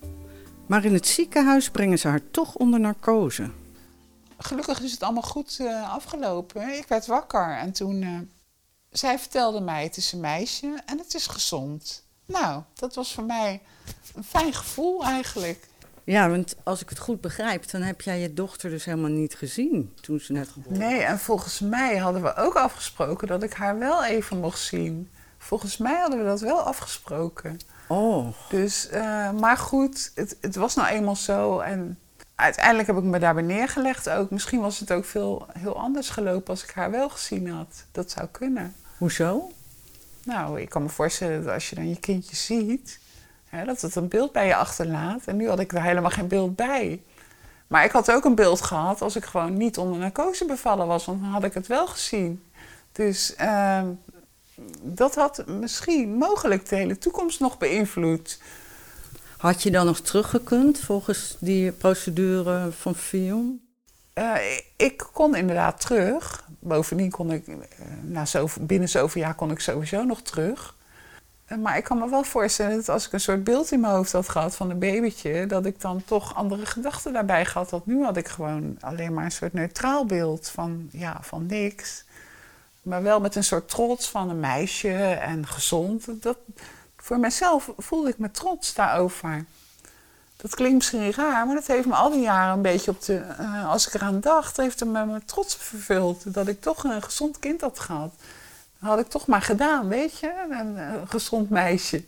maar 0.68 0.86
in 0.86 0.94
het 0.94 1.08
ziekenhuis 1.08 1.70
brengen 1.70 2.00
ze 2.00 2.08
haar 2.08 2.32
toch 2.32 2.56
onder 2.56 2.80
narcose 2.80 3.50
gelukkig 4.44 4.82
is 4.82 4.92
het 4.92 5.04
allemaal 5.04 5.22
goed 5.22 5.58
uh, 5.62 5.94
afgelopen. 5.94 6.78
Ik 6.78 6.88
werd 6.88 7.06
wakker 7.06 7.58
en 7.58 7.72
toen. 7.72 8.02
Uh, 8.02 8.20
zij 8.90 9.20
vertelde 9.20 9.62
mij: 9.62 9.84
het 9.84 9.98
is 9.98 10.12
een 10.12 10.20
meisje 10.20 10.82
en 10.86 10.98
het 10.98 11.14
is 11.14 11.28
gezond. 11.28 12.04
Nou, 12.26 12.64
dat 12.74 12.96
was 12.96 13.14
voor 13.14 13.24
mij 13.24 13.62
een 14.16 14.24
fijn 14.24 14.54
gevoel 14.54 15.04
eigenlijk. 15.04 15.68
Ja, 16.04 16.30
want 16.30 16.56
als 16.64 16.82
ik 16.82 16.90
het 16.90 17.00
goed 17.00 17.22
begrijp, 17.22 17.70
dan 17.72 17.82
heb 17.82 18.02
jij 18.02 18.20
je 18.20 18.34
dochter 18.34 18.70
dus 18.70 18.86
helemaal 18.86 19.10
niet 19.10 19.36
gezien 19.36 19.94
toen 20.02 20.20
ze 20.20 20.32
net 20.32 20.48
geboren 20.48 20.80
Nee, 20.80 21.02
en 21.02 21.20
volgens 21.20 21.60
mij 21.60 21.98
hadden 21.98 22.22
we 22.22 22.36
ook 22.36 22.56
afgesproken 22.56 23.28
dat 23.28 23.44
ik 23.44 23.54
haar 23.54 23.80
wel 23.80 24.04
even 24.04 24.40
mocht 24.40 24.60
zien. 24.60 25.10
Volgens 25.38 25.78
mij 25.78 26.00
hadden 26.00 26.20
we 26.20 26.26
dat 26.26 26.42
wel 26.42 26.60
afgesproken. 26.60 27.58
Oh. 27.88 28.28
Dus, 28.50 28.90
uh, 28.92 29.32
maar 29.32 29.58
goed, 29.58 30.12
het, 30.16 30.38
het 30.42 30.56
was 30.56 30.76
nou 30.76 30.88
eenmaal 30.88 31.16
zo. 31.16 31.60
En 31.60 32.00
uiteindelijk 32.44 32.88
heb 32.88 32.98
ik 32.98 33.04
me 33.04 33.20
daarbij 33.20 33.44
neergelegd 33.44 34.10
ook. 34.10 34.30
Misschien 34.30 34.60
was 34.60 34.80
het 34.80 34.92
ook 34.92 35.06
veel 35.06 35.48
heel 35.60 35.78
anders 35.80 36.10
gelopen 36.10 36.48
als 36.48 36.64
ik 36.64 36.72
haar 36.72 36.92
wel 36.92 37.10
gezien 37.10 37.50
had. 37.50 37.86
Dat 37.92 38.12
zou 38.12 38.28
kunnen. 38.32 38.76
Hoezo? 38.98 39.52
Nou, 40.24 40.62
ik 40.62 40.70
kan 40.70 40.82
me 40.82 40.90
voorstellen 40.90 41.44
dat 41.44 41.54
als 41.54 41.70
je 41.70 41.76
dan 41.76 41.90
je 41.90 42.00
kindje 42.00 42.36
ziet, 42.36 43.00
hè, 43.46 43.66
dat 43.66 43.82
het 43.82 43.96
een 43.96 44.08
beeld 44.08 44.32
bij 44.32 44.48
je 44.48 44.56
achterlaat. 44.56 45.22
En 45.26 45.38
nu 45.38 45.48
had 45.48 45.60
ik 45.60 45.74
er 45.74 45.84
helemaal 45.84 46.12
geen 46.12 46.28
beeld 46.28 46.56
bij. 46.56 47.02
Maar 47.68 47.84
ik 47.84 47.92
had 47.92 48.12
ook 48.12 48.26
een 48.26 48.36
beeld 48.36 48.62
gehad 48.62 49.02
als 49.02 49.16
ik 49.16 49.26
gewoon 49.26 49.58
niet 49.58 49.78
onder 49.78 50.00
narcose 50.00 50.46
bevallen 50.46 50.88
was, 50.88 51.06
want 51.06 51.22
dan 51.22 51.30
had 51.30 51.44
ik 51.44 51.54
het 51.54 51.68
wel 51.68 51.88
gezien. 51.88 52.44
Dus 52.92 53.36
uh, 53.42 53.82
dat 54.82 55.16
had 55.16 55.48
misschien 55.48 56.14
mogelijk 56.16 56.70
de 56.70 56.76
hele 56.76 56.98
toekomst 56.98 57.40
nog 57.40 57.58
beïnvloed. 57.58 58.40
Had 59.44 59.64
je 59.64 59.72
dan 59.72 59.86
nog 59.86 60.00
teruggekund 60.00 60.80
volgens 60.80 61.38
die 61.40 61.72
procedure 61.72 62.72
van 62.72 62.96
FIOM? 62.96 63.62
Uh, 64.14 64.36
ik 64.76 65.08
kon 65.14 65.36
inderdaad 65.36 65.82
terug. 65.82 66.46
Bovendien 66.60 67.12
kon 67.12 67.32
ik, 67.32 67.48
uh, 67.48 67.56
na 68.02 68.26
zoveel, 68.26 68.66
binnen 68.66 68.90
zoveel 68.90 69.22
jaar 69.22 69.36
kon 69.36 69.52
ik 69.52 69.60
sowieso 69.60 70.04
nog 70.04 70.22
terug. 70.22 70.76
Uh, 71.48 71.58
maar 71.58 71.78
ik 71.78 71.84
kan 71.84 71.98
me 71.98 72.10
wel 72.10 72.24
voorstellen 72.24 72.76
dat 72.76 72.90
als 72.90 73.06
ik 73.06 73.14
een 73.14 73.20
soort 73.20 73.44
beeld 73.44 73.72
in 73.72 73.80
mijn 73.80 73.94
hoofd 73.94 74.12
had 74.12 74.30
gehad 74.30 74.56
van 74.56 74.70
een 74.70 74.80
babytje, 74.80 75.46
dat 75.46 75.66
ik 75.66 75.82
dan 75.82 76.04
toch 76.06 76.36
andere 76.36 76.66
gedachten 76.66 77.14
daarbij 77.14 77.46
gehad 77.46 77.72
had. 77.72 77.86
Nu 77.86 78.04
had 78.04 78.18
ik 78.18 78.28
gewoon 78.28 78.78
alleen 78.80 79.14
maar 79.14 79.26
een 79.26 79.32
soort 79.32 79.54
neutraal 79.54 80.06
beeld 80.06 80.50
van, 80.50 80.90
ja, 80.92 81.18
van 81.22 81.46
niks. 81.46 82.06
Maar 82.82 83.04
wel 83.04 83.20
met 83.20 83.36
een 83.36 83.44
soort 83.44 83.70
trots 83.70 84.10
van 84.10 84.30
een 84.30 84.40
meisje 84.40 84.98
en 85.04 85.48
gezond. 85.48 86.24
Dat, 86.24 86.38
voor 87.04 87.20
mezelf 87.20 87.70
voelde 87.78 88.10
ik 88.10 88.18
me 88.18 88.32
trots 88.32 88.74
daarover. 88.74 89.46
Dat 90.36 90.56
klinkt 90.56 90.76
misschien 90.76 91.14
raar, 91.14 91.46
maar 91.46 91.56
dat 91.56 91.68
heeft 91.68 91.86
me 91.86 91.94
al 91.94 92.12
die 92.12 92.22
jaren 92.22 92.54
een 92.54 92.62
beetje 92.62 92.92
op 92.92 93.06
de. 93.06 93.22
Uh, 93.40 93.70
als 93.70 93.88
ik 93.88 93.94
eraan 93.94 94.20
dacht, 94.20 94.58
heeft 94.58 94.80
het 94.80 94.90
me 94.90 95.06
met 95.06 95.28
trots 95.28 95.56
vervuld. 95.56 96.34
Dat 96.34 96.48
ik 96.48 96.62
toch 96.62 96.84
een 96.84 97.02
gezond 97.02 97.40
kind 97.40 97.62
had 97.62 97.80
gehad. 97.80 98.14
Dat 98.80 98.90
had 98.90 99.00
ik 99.00 99.08
toch 99.08 99.28
maar 99.28 99.42
gedaan, 99.42 99.88
weet 99.88 100.20
je? 100.20 100.34
Een, 100.50 100.78
een 100.78 101.08
gezond 101.08 101.50
meisje. 101.50 102.04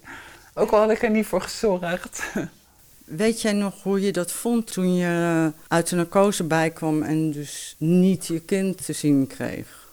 Ook 0.53 0.71
al 0.71 0.79
had 0.79 0.89
ik 0.89 1.03
er 1.03 1.09
niet 1.09 1.25
voor 1.25 1.41
gezorgd. 1.41 2.23
Weet 3.05 3.41
jij 3.41 3.53
nog 3.53 3.83
hoe 3.83 4.01
je 4.01 4.11
dat 4.11 4.31
vond 4.31 4.73
toen 4.73 4.95
je 4.95 5.51
uit 5.67 5.89
de 5.89 5.95
narcose 5.95 6.43
bijkwam 6.43 7.03
en 7.03 7.31
dus 7.31 7.75
niet 7.77 8.27
je 8.27 8.39
kind 8.39 8.85
te 8.85 8.93
zien 8.93 9.27
kreeg? 9.27 9.87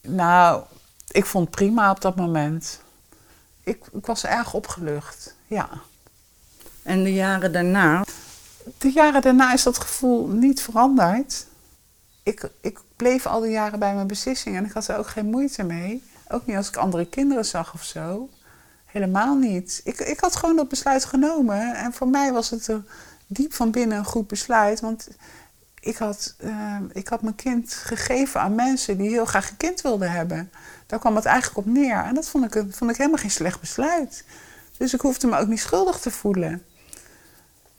Nou, 0.00 0.62
ik 1.10 1.26
vond 1.26 1.50
prima 1.50 1.90
op 1.90 2.00
dat 2.00 2.16
moment 2.16 2.84
ik, 3.66 3.84
ik 3.92 4.06
was 4.06 4.24
erg 4.24 4.54
opgelucht, 4.54 5.34
ja. 5.46 5.68
En 6.82 7.04
de 7.04 7.14
jaren 7.14 7.52
daarna? 7.52 8.04
De 8.78 8.92
jaren 8.92 9.22
daarna 9.22 9.52
is 9.52 9.62
dat 9.62 9.78
gevoel 9.78 10.26
niet 10.26 10.62
veranderd. 10.62 11.46
Ik, 12.22 12.50
ik 12.60 12.80
bleef 12.96 13.26
al 13.26 13.40
die 13.40 13.50
jaren 13.50 13.78
bij 13.78 13.94
mijn 13.94 14.06
beslissing 14.06 14.56
en 14.56 14.64
ik 14.64 14.72
had 14.72 14.88
er 14.88 14.98
ook 14.98 15.06
geen 15.06 15.26
moeite 15.26 15.62
mee. 15.62 16.02
Ook 16.28 16.46
niet 16.46 16.56
als 16.56 16.68
ik 16.68 16.76
andere 16.76 17.06
kinderen 17.06 17.44
zag 17.44 17.74
of 17.74 17.82
zo. 17.84 18.28
Helemaal 18.84 19.34
niet. 19.34 19.80
Ik, 19.84 19.98
ik 19.98 20.20
had 20.20 20.36
gewoon 20.36 20.56
dat 20.56 20.68
besluit 20.68 21.04
genomen. 21.04 21.74
En 21.74 21.92
voor 21.92 22.08
mij 22.08 22.32
was 22.32 22.50
het 22.50 22.66
er 22.66 22.82
diep 23.26 23.54
van 23.54 23.70
binnen 23.70 23.98
een 23.98 24.04
goed 24.04 24.26
besluit. 24.26 24.80
Want 24.80 25.08
ik 25.80 25.96
had, 25.96 26.34
uh, 26.40 26.76
ik 26.92 27.08
had 27.08 27.22
mijn 27.22 27.34
kind 27.34 27.72
gegeven 27.72 28.40
aan 28.40 28.54
mensen 28.54 28.98
die 28.98 29.08
heel 29.08 29.24
graag 29.24 29.50
een 29.50 29.56
kind 29.56 29.80
wilden 29.80 30.10
hebben. 30.10 30.50
Daar 30.86 30.98
kwam 30.98 31.16
het 31.16 31.24
eigenlijk 31.24 31.58
op 31.58 31.66
neer. 31.66 32.04
En 32.04 32.14
dat 32.14 32.28
vond 32.28 32.54
ik, 32.54 32.64
vond 32.70 32.90
ik 32.90 32.96
helemaal 32.96 33.18
geen 33.18 33.30
slecht 33.30 33.60
besluit. 33.60 34.24
Dus 34.76 34.94
ik 34.94 35.00
hoefde 35.00 35.26
me 35.26 35.38
ook 35.38 35.48
niet 35.48 35.60
schuldig 35.60 35.98
te 35.98 36.10
voelen. 36.10 36.64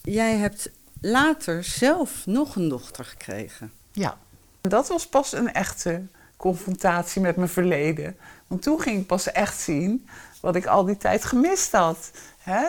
Jij 0.02 0.36
hebt 0.36 0.70
later 1.02 1.64
zelf 1.64 2.26
nog 2.26 2.56
een 2.56 2.70
dochter 2.70 3.06
gekregen. 3.06 3.72
Ja. 3.92 4.18
Dat 4.62 4.88
was 4.88 5.08
pas 5.08 5.34
een 5.34 5.54
echte 5.54 6.02
confrontatie 6.38 7.22
met 7.22 7.36
mijn 7.36 7.50
verleden. 7.50 8.18
Want 8.48 8.62
toen 8.62 8.82
ging 8.82 9.00
ik 9.00 9.08
pas 9.08 9.32
echt 9.32 9.60
zien 9.60 10.08
wat 10.42 10.56
ik 10.56 10.66
al 10.66 10.86
die 10.86 10.98
tijd 10.98 11.26
gemist 11.26 11.72
had. 11.72 12.12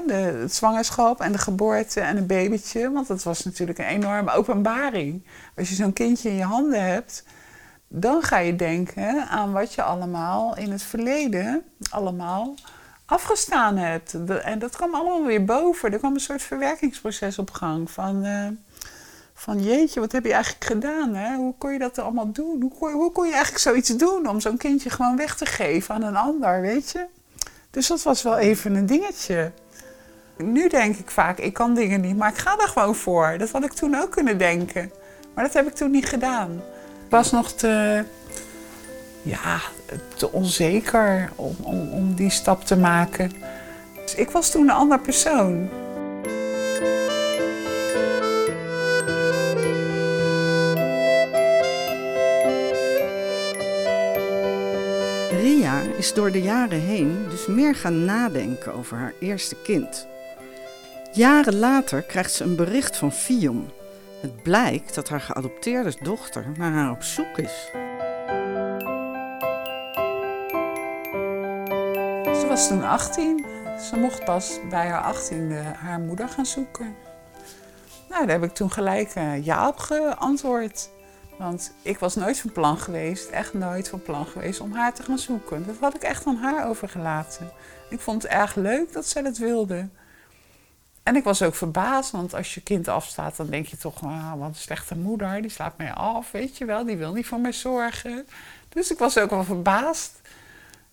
de, 0.06 0.12
het 0.12 0.54
zwangerschap 0.54 1.20
en 1.20 1.32
de 1.32 1.38
geboorte 1.38 2.00
en 2.00 2.16
een 2.16 2.26
babytje. 2.26 2.90
Want 2.90 3.06
dat 3.06 3.22
was 3.22 3.44
natuurlijk 3.44 3.78
een 3.78 3.84
enorme 3.84 4.30
openbaring. 4.30 5.24
Als 5.56 5.68
je 5.68 5.74
zo'n 5.74 5.92
kindje 5.92 6.28
in 6.28 6.36
je 6.36 6.42
handen 6.42 6.84
hebt, 6.84 7.24
dan 7.88 8.22
ga 8.22 8.38
je 8.38 8.56
denken 8.56 9.28
aan 9.28 9.52
wat 9.52 9.74
je 9.74 9.82
allemaal 9.82 10.56
in 10.56 10.70
het 10.70 10.82
verleden 10.82 11.64
allemaal 11.90 12.54
afgestaan 13.06 13.76
hebt. 13.76 14.14
en 14.42 14.58
dat 14.58 14.76
kwam 14.76 14.94
allemaal 14.94 15.24
weer 15.24 15.44
boven. 15.44 15.92
Er 15.92 15.98
kwam 15.98 16.14
een 16.14 16.20
soort 16.20 16.42
verwerkingsproces 16.42 17.38
op 17.38 17.50
gang 17.50 17.90
van... 17.90 18.24
Uh, 18.24 18.46
van 19.38 19.62
jeetje, 19.62 20.00
wat 20.00 20.12
heb 20.12 20.24
je 20.24 20.32
eigenlijk 20.32 20.64
gedaan? 20.64 21.14
Hè? 21.14 21.36
Hoe 21.36 21.54
kon 21.58 21.72
je 21.72 21.78
dat 21.78 21.98
allemaal 21.98 22.32
doen? 22.32 22.60
Hoe 22.60 22.72
kon, 22.78 22.92
hoe 22.92 23.12
kon 23.12 23.26
je 23.26 23.32
eigenlijk 23.32 23.62
zoiets 23.62 23.96
doen 23.96 24.28
om 24.28 24.40
zo'n 24.40 24.56
kindje 24.56 24.90
gewoon 24.90 25.16
weg 25.16 25.36
te 25.36 25.46
geven 25.46 25.94
aan 25.94 26.02
een 26.02 26.16
ander, 26.16 26.60
weet 26.60 26.90
je? 26.90 27.06
Dus 27.70 27.86
dat 27.86 28.02
was 28.02 28.22
wel 28.22 28.38
even 28.38 28.74
een 28.74 28.86
dingetje. 28.86 29.52
Nu 30.36 30.68
denk 30.68 30.96
ik 30.96 31.10
vaak, 31.10 31.38
ik 31.38 31.52
kan 31.52 31.74
dingen 31.74 32.00
niet, 32.00 32.16
maar 32.16 32.30
ik 32.30 32.38
ga 32.38 32.58
er 32.58 32.68
gewoon 32.68 32.94
voor. 32.94 33.38
Dat 33.38 33.50
had 33.50 33.64
ik 33.64 33.72
toen 33.72 33.94
ook 33.94 34.10
kunnen 34.10 34.38
denken. 34.38 34.92
Maar 35.34 35.44
dat 35.44 35.52
heb 35.52 35.66
ik 35.66 35.74
toen 35.74 35.90
niet 35.90 36.08
gedaan. 36.08 36.62
Was 37.08 37.30
nog 37.30 37.52
te, 37.52 38.04
ja, 39.22 39.60
te 40.16 40.32
onzeker 40.32 41.30
om, 41.36 41.56
om, 41.62 41.92
om 41.92 42.14
die 42.14 42.30
stap 42.30 42.64
te 42.64 42.76
maken. 42.76 43.32
Dus 44.02 44.14
ik 44.14 44.30
was 44.30 44.50
toen 44.50 44.62
een 44.62 44.70
ander 44.70 45.00
persoon. 45.00 45.68
Ria 55.30 55.80
is 55.96 56.14
door 56.14 56.30
de 56.30 56.42
jaren 56.42 56.80
heen 56.80 57.26
dus 57.30 57.46
meer 57.46 57.74
gaan 57.74 58.04
nadenken 58.04 58.74
over 58.74 58.96
haar 58.96 59.14
eerste 59.20 59.56
kind. 59.62 60.06
Jaren 61.12 61.58
later 61.58 62.02
krijgt 62.02 62.32
ze 62.32 62.44
een 62.44 62.56
bericht 62.56 62.96
van 62.96 63.12
Fion. 63.12 63.70
Het 64.20 64.42
blijkt 64.42 64.94
dat 64.94 65.08
haar 65.08 65.20
geadopteerde 65.20 65.94
dochter 66.02 66.46
naar 66.56 66.72
haar 66.72 66.90
op 66.90 67.02
zoek 67.02 67.38
is. 67.38 67.70
Ze 72.40 72.44
was 72.48 72.68
toen 72.68 72.82
18. 72.82 73.44
Ze 73.88 73.96
mocht 73.96 74.24
pas 74.24 74.58
bij 74.68 74.86
haar 74.86 75.14
18e 75.14 75.76
haar 75.76 76.00
moeder 76.00 76.28
gaan 76.28 76.46
zoeken. 76.46 76.96
Nou, 78.08 78.26
daar 78.26 78.40
heb 78.40 78.50
ik 78.50 78.54
toen 78.54 78.70
gelijk 78.70 79.14
uh, 79.14 79.44
ja 79.44 79.68
op 79.68 79.78
geantwoord. 79.78 80.90
Want 81.36 81.72
ik 81.82 81.98
was 81.98 82.14
nooit 82.14 82.40
van 82.40 82.52
plan 82.52 82.78
geweest, 82.78 83.28
echt 83.28 83.54
nooit 83.54 83.88
van 83.88 84.02
plan 84.02 84.26
geweest 84.26 84.60
om 84.60 84.72
haar 84.72 84.94
te 84.94 85.02
gaan 85.02 85.18
zoeken. 85.18 85.66
Dat 85.66 85.76
had 85.80 85.94
ik 85.94 86.02
echt 86.02 86.26
aan 86.26 86.36
haar 86.36 86.68
overgelaten. 86.68 87.50
Ik 87.90 88.00
vond 88.00 88.22
het 88.22 88.32
erg 88.32 88.54
leuk 88.54 88.92
dat 88.92 89.06
zij 89.06 89.22
dat 89.22 89.36
wilde. 89.38 89.88
En 91.08 91.16
ik 91.16 91.24
was 91.24 91.42
ook 91.42 91.54
verbaasd, 91.54 92.10
want 92.10 92.34
als 92.34 92.54
je 92.54 92.60
kind 92.60 92.88
afstaat, 92.88 93.36
dan 93.36 93.46
denk 93.50 93.66
je 93.66 93.76
toch, 93.76 94.02
ah, 94.04 94.38
wat 94.38 94.48
een 94.48 94.54
slechte 94.54 94.96
moeder, 94.96 95.42
die 95.42 95.50
slaat 95.50 95.78
mij 95.78 95.92
af, 95.92 96.30
weet 96.30 96.56
je 96.56 96.64
wel, 96.64 96.84
die 96.84 96.96
wil 96.96 97.12
niet 97.12 97.26
voor 97.26 97.40
mij 97.40 97.52
zorgen. 97.52 98.26
Dus 98.68 98.90
ik 98.90 98.98
was 98.98 99.18
ook 99.18 99.30
wel 99.30 99.44
verbaasd. 99.44 100.12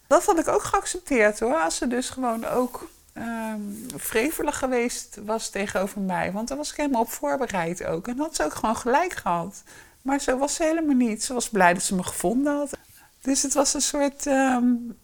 Dat 0.08 0.25
had 0.25 0.39
ik 0.39 0.47
ook 0.47 0.63
geaccepteerd 0.63 1.39
hoor, 1.39 1.56
als 1.56 1.75
ze 1.75 1.88
dus 1.88 2.10
gewoon 2.10 2.45
ook 2.45 2.89
um, 3.13 3.88
wrevelig 4.10 4.58
geweest 4.58 5.17
was 5.25 5.49
tegenover 5.49 6.01
mij. 6.01 6.32
Want 6.32 6.47
daar 6.47 6.58
was 6.58 6.71
ik 6.71 6.78
helemaal 6.78 7.01
op 7.01 7.12
voorbereid 7.12 7.86
ook. 7.86 8.08
En 8.08 8.17
had 8.17 8.36
ze 8.36 8.43
ook 8.43 8.56
gewoon 8.56 8.78
gelijk 8.78 9.13
gehad. 9.13 9.63
Maar 10.01 10.19
zo 10.19 10.38
was 10.38 10.56
ze 10.56 10.63
helemaal 10.63 10.95
niet. 10.95 11.23
Ze 11.23 11.34
was 11.34 11.49
blij 11.49 11.73
dat 11.73 11.84
ze 11.84 11.95
me 11.95 12.04
gevonden 12.04 12.58
had. 12.58 12.78
Dus 13.21 13.41
het 13.41 13.54
was 13.54 13.73
een 13.73 13.82
soort, 13.82 14.25
um, 14.25 14.97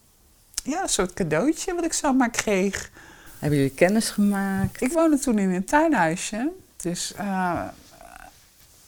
ja, 0.64 0.82
een 0.82 0.90
soort 0.90 1.14
cadeautje 1.14 1.76
wat 1.76 1.86
ik 1.86 1.94
zomaar 1.94 2.30
kreeg. 2.30 2.92
Hebben 3.42 3.60
jullie 3.60 3.76
kennis 3.76 4.10
gemaakt? 4.10 4.82
Ik 4.82 4.92
woonde 4.92 5.20
toen 5.20 5.40
in 5.40 5.50
een 5.50 5.66
tuinhuisje. 5.66 6.52
Dus 6.76 7.14
uh, 7.20 7.68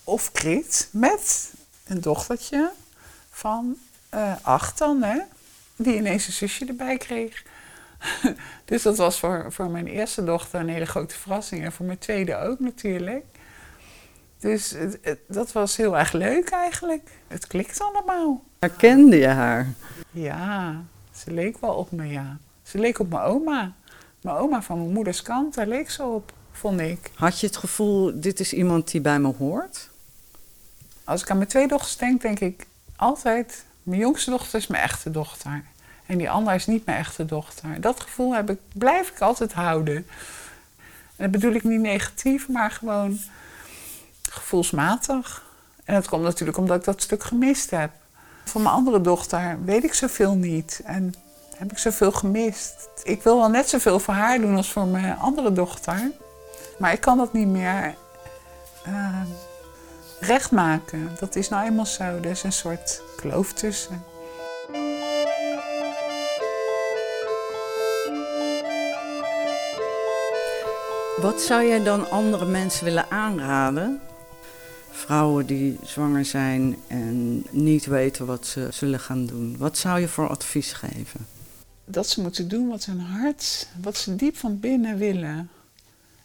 of 0.04 0.32
Krit 0.32 0.90
met 0.92 1.54
een 1.88 2.02
dochtertje 2.02 2.72
van 3.30 3.78
uh, 4.14 4.34
acht 4.42 4.78
dan, 4.78 5.04
hè. 5.04 5.20
Die 5.76 5.96
ineens 5.96 6.28
een 6.28 6.34
zusje 6.34 6.66
erbij 6.66 6.98
kreeg. 6.98 7.44
dus 8.66 8.82
dat 8.82 8.98
was 8.98 9.20
voor, 9.20 9.46
voor 9.50 9.70
mijn 9.70 9.88
eerste 9.88 10.24
dochter 10.24 10.60
een 10.60 10.70
hele 10.70 10.86
grote 10.86 11.20
verrassing. 11.20 11.64
En 11.64 11.72
voor 11.72 11.86
mijn 11.86 12.00
tweede 12.00 12.36
ook 12.36 12.60
natuurlijk. 12.60 13.26
Dus 14.40 14.76
dat 15.28 15.52
was 15.52 15.76
heel 15.78 15.98
erg 15.98 16.12
leuk 16.12 16.50
eigenlijk. 16.50 17.10
Het 17.28 17.48
klikt 17.48 17.82
allemaal. 17.82 18.44
Herkende 18.60 19.18
je 19.18 19.28
haar? 19.28 19.74
Ja, 20.12 20.84
ze 21.16 21.32
leek 21.32 21.58
wel 21.58 21.74
op 21.74 21.92
me, 21.92 22.08
ja. 22.08 22.38
Ze 22.64 22.80
leek 22.80 23.00
op 23.00 23.10
mijn 23.10 23.24
oma. 23.24 23.74
Mijn 24.24 24.38
oma 24.38 24.62
van 24.62 24.78
mijn 24.78 24.92
moeders 24.92 25.22
kant, 25.22 25.54
daar 25.54 25.68
leek 25.68 25.90
ze 25.90 26.04
op, 26.04 26.34
vond 26.52 26.80
ik. 26.80 27.12
Had 27.16 27.40
je 27.40 27.48
het 27.48 27.58
gevoel, 27.58 28.12
dit 28.16 28.40
is 28.40 28.54
iemand 28.54 28.92
die 28.92 29.02
bij 29.02 29.20
me 29.20 29.34
hoort? 29.38 29.90
Als 31.04 31.22
ik 31.22 31.30
aan 31.30 31.38
mijn 31.38 31.50
twee 31.50 31.68
dochters 31.68 31.98
denk, 31.98 32.22
denk 32.22 32.40
ik 32.40 32.66
altijd... 32.96 33.66
mijn 33.84 34.00
jongste 34.00 34.30
dochter 34.30 34.60
is 34.60 34.68
mijn 34.68 34.84
echte 34.84 35.12
dochter. 35.12 35.64
En 36.06 36.18
die 36.18 36.30
andere 36.30 36.56
is 36.56 36.66
niet 36.66 36.86
mijn 36.86 36.98
echte 36.98 37.26
dochter. 37.26 37.82
Dat 37.82 38.00
gevoel 38.00 38.36
heb 38.36 38.50
ik, 38.50 38.60
blijf 38.74 39.10
ik 39.10 39.22
altijd 39.22 39.54
houden. 39.54 39.96
En 39.96 40.06
dat 41.16 41.32
bedoel 41.32 41.54
ik 41.54 41.64
niet 41.64 41.80
negatief, 41.82 42.50
maar 42.50 42.72
gewoon 42.72 43.20
gevoelsmatig. 44.30 45.44
En 45.84 45.94
dat 45.94 46.08
komt 46.08 46.24
natuurlijk 46.24 46.58
omdat 46.58 46.78
ik 46.78 46.84
dat 46.84 47.02
stuk 47.02 47.24
gemist 47.24 47.70
heb. 47.70 47.92
Van 48.44 48.62
mijn 48.62 48.76
andere 48.76 49.02
dochter 49.02 49.64
weet 49.66 49.84
ik 49.84 49.94
zoveel 49.94 50.36
niet 50.36 50.82
en 50.86 51.14
heb 51.64 51.72
ik 51.72 51.78
zoveel 51.78 52.12
gemist. 52.12 52.90
Ik 53.04 53.24
wil 53.24 53.38
wel 53.38 53.50
net 53.50 53.70
zoveel 53.70 54.00
voor 54.00 54.14
haar 54.14 54.40
doen 54.40 54.56
als 54.56 54.72
voor 54.72 54.88
mijn 54.88 55.18
andere 55.18 55.54
dochter. 55.54 56.12
Maar 56.78 56.94
ik 56.94 57.02
kan 57.02 57.18
dat 57.18 57.34
niet 57.34 57.48
meer 57.48 57.96
uh, 58.88 59.22
recht 60.20 60.52
maken. 60.52 61.12
Dat 61.20 61.36
is 61.36 61.50
nou 61.50 61.66
eenmaal 61.66 61.86
zo. 61.86 62.04
Er 62.04 62.26
is 62.26 62.44
een 62.44 62.52
soort 62.52 63.02
kloof 63.16 63.54
tussen. 63.54 64.04
Wat 71.22 71.42
zou 71.42 71.68
jij 71.68 71.84
dan 71.84 72.10
andere 72.10 72.46
mensen 72.46 72.86
willen 72.86 73.10
aanraden 73.10 74.02
vrouwen 74.92 75.46
die 75.46 75.80
zwanger 75.84 76.26
zijn 76.26 76.78
en 76.88 77.46
niet 77.50 77.86
weten 77.86 78.26
wat 78.26 78.46
ze 78.46 78.68
zullen 78.72 79.00
gaan 79.00 79.26
doen. 79.26 79.56
Wat 79.58 79.78
zou 79.78 80.00
je 80.00 80.08
voor 80.08 80.28
advies 80.28 80.74
geven? 80.74 81.28
Dat 81.86 82.10
ze 82.10 82.22
moeten 82.22 82.48
doen 82.48 82.68
wat 82.68 82.86
hun 82.86 83.00
hart, 83.00 83.68
wat 83.82 83.98
ze 83.98 84.16
diep 84.16 84.38
van 84.38 84.60
binnen 84.60 84.98
willen. 84.98 85.50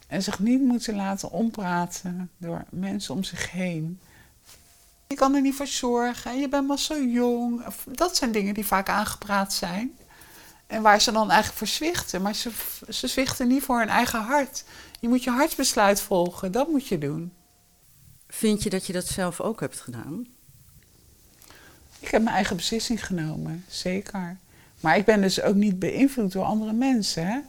En 0.07 0.23
zich 0.23 0.39
niet 0.39 0.61
moeten 0.61 0.95
laten 0.95 1.31
ompraten 1.31 2.31
door 2.37 2.63
mensen 2.69 3.15
om 3.15 3.23
zich 3.23 3.51
heen. 3.51 3.99
Je 5.07 5.15
kan 5.15 5.35
er 5.35 5.41
niet 5.41 5.55
voor 5.55 5.67
zorgen, 5.67 6.39
je 6.39 6.49
bent 6.49 6.67
maar 6.67 6.79
zo 6.79 7.03
jong. 7.03 7.63
Dat 7.85 8.17
zijn 8.17 8.31
dingen 8.31 8.53
die 8.53 8.65
vaak 8.65 8.89
aangepraat 8.89 9.53
zijn. 9.53 9.97
En 10.67 10.81
waar 10.81 11.01
ze 11.01 11.11
dan 11.11 11.29
eigenlijk 11.29 11.57
voor 11.57 11.67
zwichten. 11.67 12.21
Maar 12.21 12.35
ze, 12.35 12.51
ze 12.89 13.07
zwichten 13.07 13.47
niet 13.47 13.63
voor 13.63 13.79
hun 13.79 13.89
eigen 13.89 14.21
hart. 14.21 14.63
Je 14.99 15.07
moet 15.09 15.23
je 15.23 15.29
hartsbesluit 15.29 16.01
volgen, 16.01 16.51
dat 16.51 16.67
moet 16.67 16.87
je 16.87 16.97
doen. 16.97 17.33
Vind 18.27 18.63
je 18.63 18.69
dat 18.69 18.85
je 18.85 18.93
dat 18.93 19.07
zelf 19.07 19.41
ook 19.41 19.59
hebt 19.59 19.79
gedaan? 19.79 20.27
Ik 21.99 22.09
heb 22.09 22.21
mijn 22.23 22.35
eigen 22.35 22.55
beslissing 22.55 23.05
genomen, 23.05 23.65
zeker. 23.67 24.37
Maar 24.79 24.97
ik 24.97 25.05
ben 25.05 25.21
dus 25.21 25.41
ook 25.41 25.55
niet 25.55 25.79
beïnvloed 25.79 26.31
door 26.31 26.43
andere 26.43 26.73
mensen. 26.73 27.27
Hè? 27.27 27.39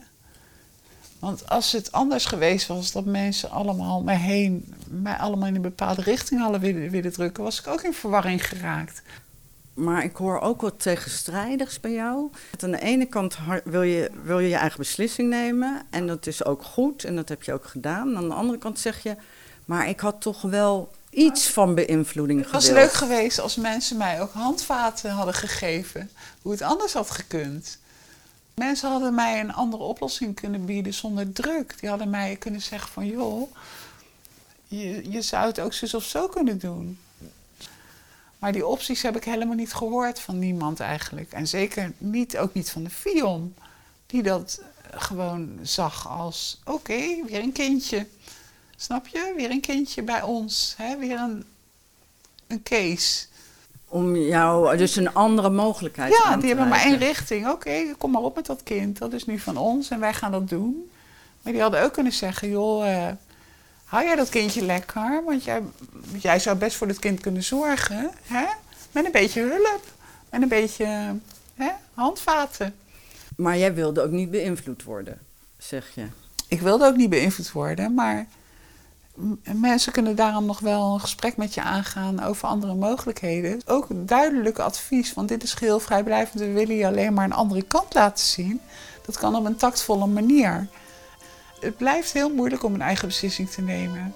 Want 1.18 1.48
als 1.48 1.72
het 1.72 1.92
anders 1.92 2.24
geweest 2.24 2.66
was, 2.66 2.92
dat 2.92 3.04
mensen 3.04 3.50
allemaal 3.50 4.02
mij 4.02 4.16
heen, 4.16 4.74
mij 4.88 5.16
allemaal 5.16 5.48
in 5.48 5.54
een 5.54 5.62
bepaalde 5.62 6.02
richting 6.02 6.40
hadden 6.40 6.60
willen, 6.60 6.90
willen 6.90 7.12
drukken, 7.12 7.44
was 7.44 7.60
ik 7.60 7.66
ook 7.66 7.82
in 7.82 7.92
verwarring 7.92 8.46
geraakt. 8.46 9.02
Maar 9.74 10.04
ik 10.04 10.16
hoor 10.16 10.40
ook 10.40 10.60
wat 10.60 10.80
tegenstrijdigs 10.80 11.80
bij 11.80 11.92
jou. 11.92 12.30
Aan 12.60 12.70
de 12.70 12.80
ene 12.80 13.06
kant 13.06 13.38
wil 13.64 13.82
je, 13.82 14.10
wil 14.22 14.38
je 14.38 14.48
je 14.48 14.56
eigen 14.56 14.78
beslissing 14.78 15.28
nemen. 15.28 15.82
En 15.90 16.06
dat 16.06 16.26
is 16.26 16.44
ook 16.44 16.62
goed. 16.62 17.04
En 17.04 17.16
dat 17.16 17.28
heb 17.28 17.42
je 17.42 17.52
ook 17.52 17.64
gedaan. 17.64 18.16
Aan 18.16 18.28
de 18.28 18.34
andere 18.34 18.58
kant 18.58 18.78
zeg 18.78 19.02
je. 19.02 19.16
Maar 19.64 19.88
ik 19.88 20.00
had 20.00 20.20
toch 20.20 20.42
wel 20.42 20.90
iets 21.10 21.48
van 21.48 21.74
beïnvloeding 21.74 22.44
gewild. 22.44 22.62
Het 22.62 22.72
was 22.72 22.82
leuk 22.82 22.92
geweest 22.92 23.40
als 23.40 23.56
mensen 23.56 23.96
mij 23.96 24.20
ook 24.20 24.32
handvaten 24.32 25.10
hadden 25.10 25.34
gegeven. 25.34 26.10
Hoe 26.42 26.52
het 26.52 26.62
anders 26.62 26.92
had 26.92 27.10
gekund. 27.10 27.78
Mensen 28.54 28.90
hadden 28.90 29.14
mij 29.14 29.40
een 29.40 29.52
andere 29.52 29.82
oplossing 29.82 30.34
kunnen 30.34 30.64
bieden 30.64 30.94
zonder 30.94 31.32
druk. 31.32 31.80
Die 31.80 31.88
hadden 31.88 32.10
mij 32.10 32.36
kunnen 32.36 32.62
zeggen 32.62 32.90
van 32.92 33.06
joh, 33.06 33.52
je, 34.66 35.10
je 35.10 35.22
zou 35.22 35.46
het 35.46 35.60
ook 35.60 35.72
zo 35.72 35.96
of 35.96 36.04
zo 36.04 36.28
kunnen 36.28 36.58
doen. 36.58 36.98
Maar 38.38 38.52
die 38.52 38.66
opties 38.66 39.02
heb 39.02 39.16
ik 39.16 39.24
helemaal 39.24 39.54
niet 39.54 39.74
gehoord 39.74 40.20
van 40.20 40.38
niemand 40.38 40.80
eigenlijk. 40.80 41.32
En 41.32 41.48
zeker 41.48 41.92
niet, 41.98 42.38
ook 42.38 42.54
niet 42.54 42.70
van 42.70 42.84
de 42.84 42.90
Fion. 42.90 43.54
Die 44.06 44.22
dat 44.22 44.62
gewoon 44.90 45.58
zag 45.62 46.08
als, 46.08 46.60
oké, 46.64 47.24
weer 47.26 47.42
een 47.42 47.52
kindje. 47.52 48.06
Snap 48.80 49.06
je? 49.06 49.32
Weer 49.36 49.50
een 49.50 49.60
kindje 49.60 50.02
bij 50.02 50.22
ons. 50.22 50.74
Hè? 50.76 50.96
Weer 50.96 51.18
een, 51.18 51.44
een 52.46 52.62
case. 52.62 53.26
Om 53.88 54.16
jou 54.16 54.76
dus 54.76 54.96
een 54.96 55.14
andere 55.14 55.50
mogelijkheid 55.50 56.12
ja, 56.24 56.36
die 56.36 56.48
hebben 56.48 56.68
maar 56.68 56.84
één 56.84 56.98
richting. 56.98 57.48
Oké, 57.48 57.94
kom 57.98 58.10
maar 58.10 58.22
op 58.22 58.34
met 58.34 58.46
dat 58.46 58.62
kind. 58.62 58.98
Dat 58.98 59.12
is 59.12 59.26
nu 59.26 59.38
van 59.38 59.56
ons 59.56 59.90
en 59.90 60.00
wij 60.00 60.14
gaan 60.14 60.30
dat 60.30 60.48
doen. 60.48 60.90
Maar 61.42 61.52
die 61.52 61.62
hadden 61.62 61.82
ook 61.82 61.92
kunnen 61.92 62.12
zeggen, 62.12 62.48
joh, 62.48 62.86
uh, 62.86 63.08
hou 63.84 64.04
jij 64.04 64.16
dat 64.16 64.28
kindje 64.28 64.64
lekker? 64.64 65.22
Want 65.24 65.44
jij, 65.44 65.62
jij 66.18 66.38
zou 66.38 66.56
best 66.56 66.76
voor 66.76 66.86
dit 66.86 66.98
kind 66.98 67.20
kunnen 67.20 67.44
zorgen. 67.44 68.10
Hè? 68.22 68.46
Met 68.92 69.04
een 69.04 69.12
beetje 69.12 69.40
hulp. 69.40 69.82
Met 70.30 70.42
een 70.42 70.48
beetje 70.48 71.14
hè, 71.54 71.70
handvaten. 71.94 72.74
Maar 73.36 73.58
jij 73.58 73.74
wilde 73.74 74.02
ook 74.02 74.10
niet 74.10 74.30
beïnvloed 74.30 74.82
worden, 74.82 75.18
zeg 75.58 75.94
je? 75.94 76.06
Ik 76.48 76.60
wilde 76.60 76.86
ook 76.86 76.96
niet 76.96 77.10
beïnvloed 77.10 77.52
worden, 77.52 77.94
maar 77.94 78.26
mensen 79.54 79.92
kunnen 79.92 80.16
daarom 80.16 80.46
nog 80.46 80.60
wel 80.60 80.94
een 80.94 81.00
gesprek 81.00 81.36
met 81.36 81.54
je 81.54 81.62
aangaan 81.62 82.22
over 82.22 82.48
andere 82.48 82.74
mogelijkheden. 82.74 83.60
Ook 83.66 83.86
duidelijk 83.90 84.58
advies, 84.58 85.14
want 85.14 85.28
dit 85.28 85.42
is 85.42 85.54
geheel 85.54 85.80
vrijblijvend. 85.80 86.40
We 86.40 86.52
willen 86.52 86.76
je 86.76 86.86
alleen 86.86 87.14
maar 87.14 87.24
een 87.24 87.32
andere 87.32 87.62
kant 87.62 87.94
laten 87.94 88.24
zien. 88.24 88.60
Dat 89.06 89.18
kan 89.18 89.36
op 89.36 89.44
een 89.44 89.56
tactvolle 89.56 90.06
manier. 90.06 90.68
Het 91.60 91.76
blijft 91.76 92.12
heel 92.12 92.34
moeilijk 92.34 92.62
om 92.62 92.74
een 92.74 92.82
eigen 92.82 93.08
beslissing 93.08 93.50
te 93.50 93.62
nemen. 93.62 94.14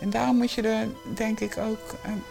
En 0.00 0.10
daarom 0.10 0.36
moet 0.36 0.52
je 0.52 0.62
er, 0.62 0.88
denk 1.14 1.40
ik, 1.40 1.58
ook 1.58 1.94
een 2.04 2.22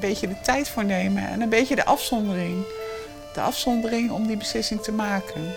beetje 0.00 0.28
de 0.28 0.40
tijd 0.40 0.68
voor 0.68 0.84
nemen 0.84 1.28
en 1.28 1.40
een 1.40 1.48
beetje 1.48 1.76
de 1.76 1.84
afzondering. 1.84 2.64
De 3.34 3.40
afzondering 3.40 4.10
om 4.10 4.26
die 4.26 4.36
beslissing 4.36 4.82
te 4.82 4.92
maken. 4.92 5.56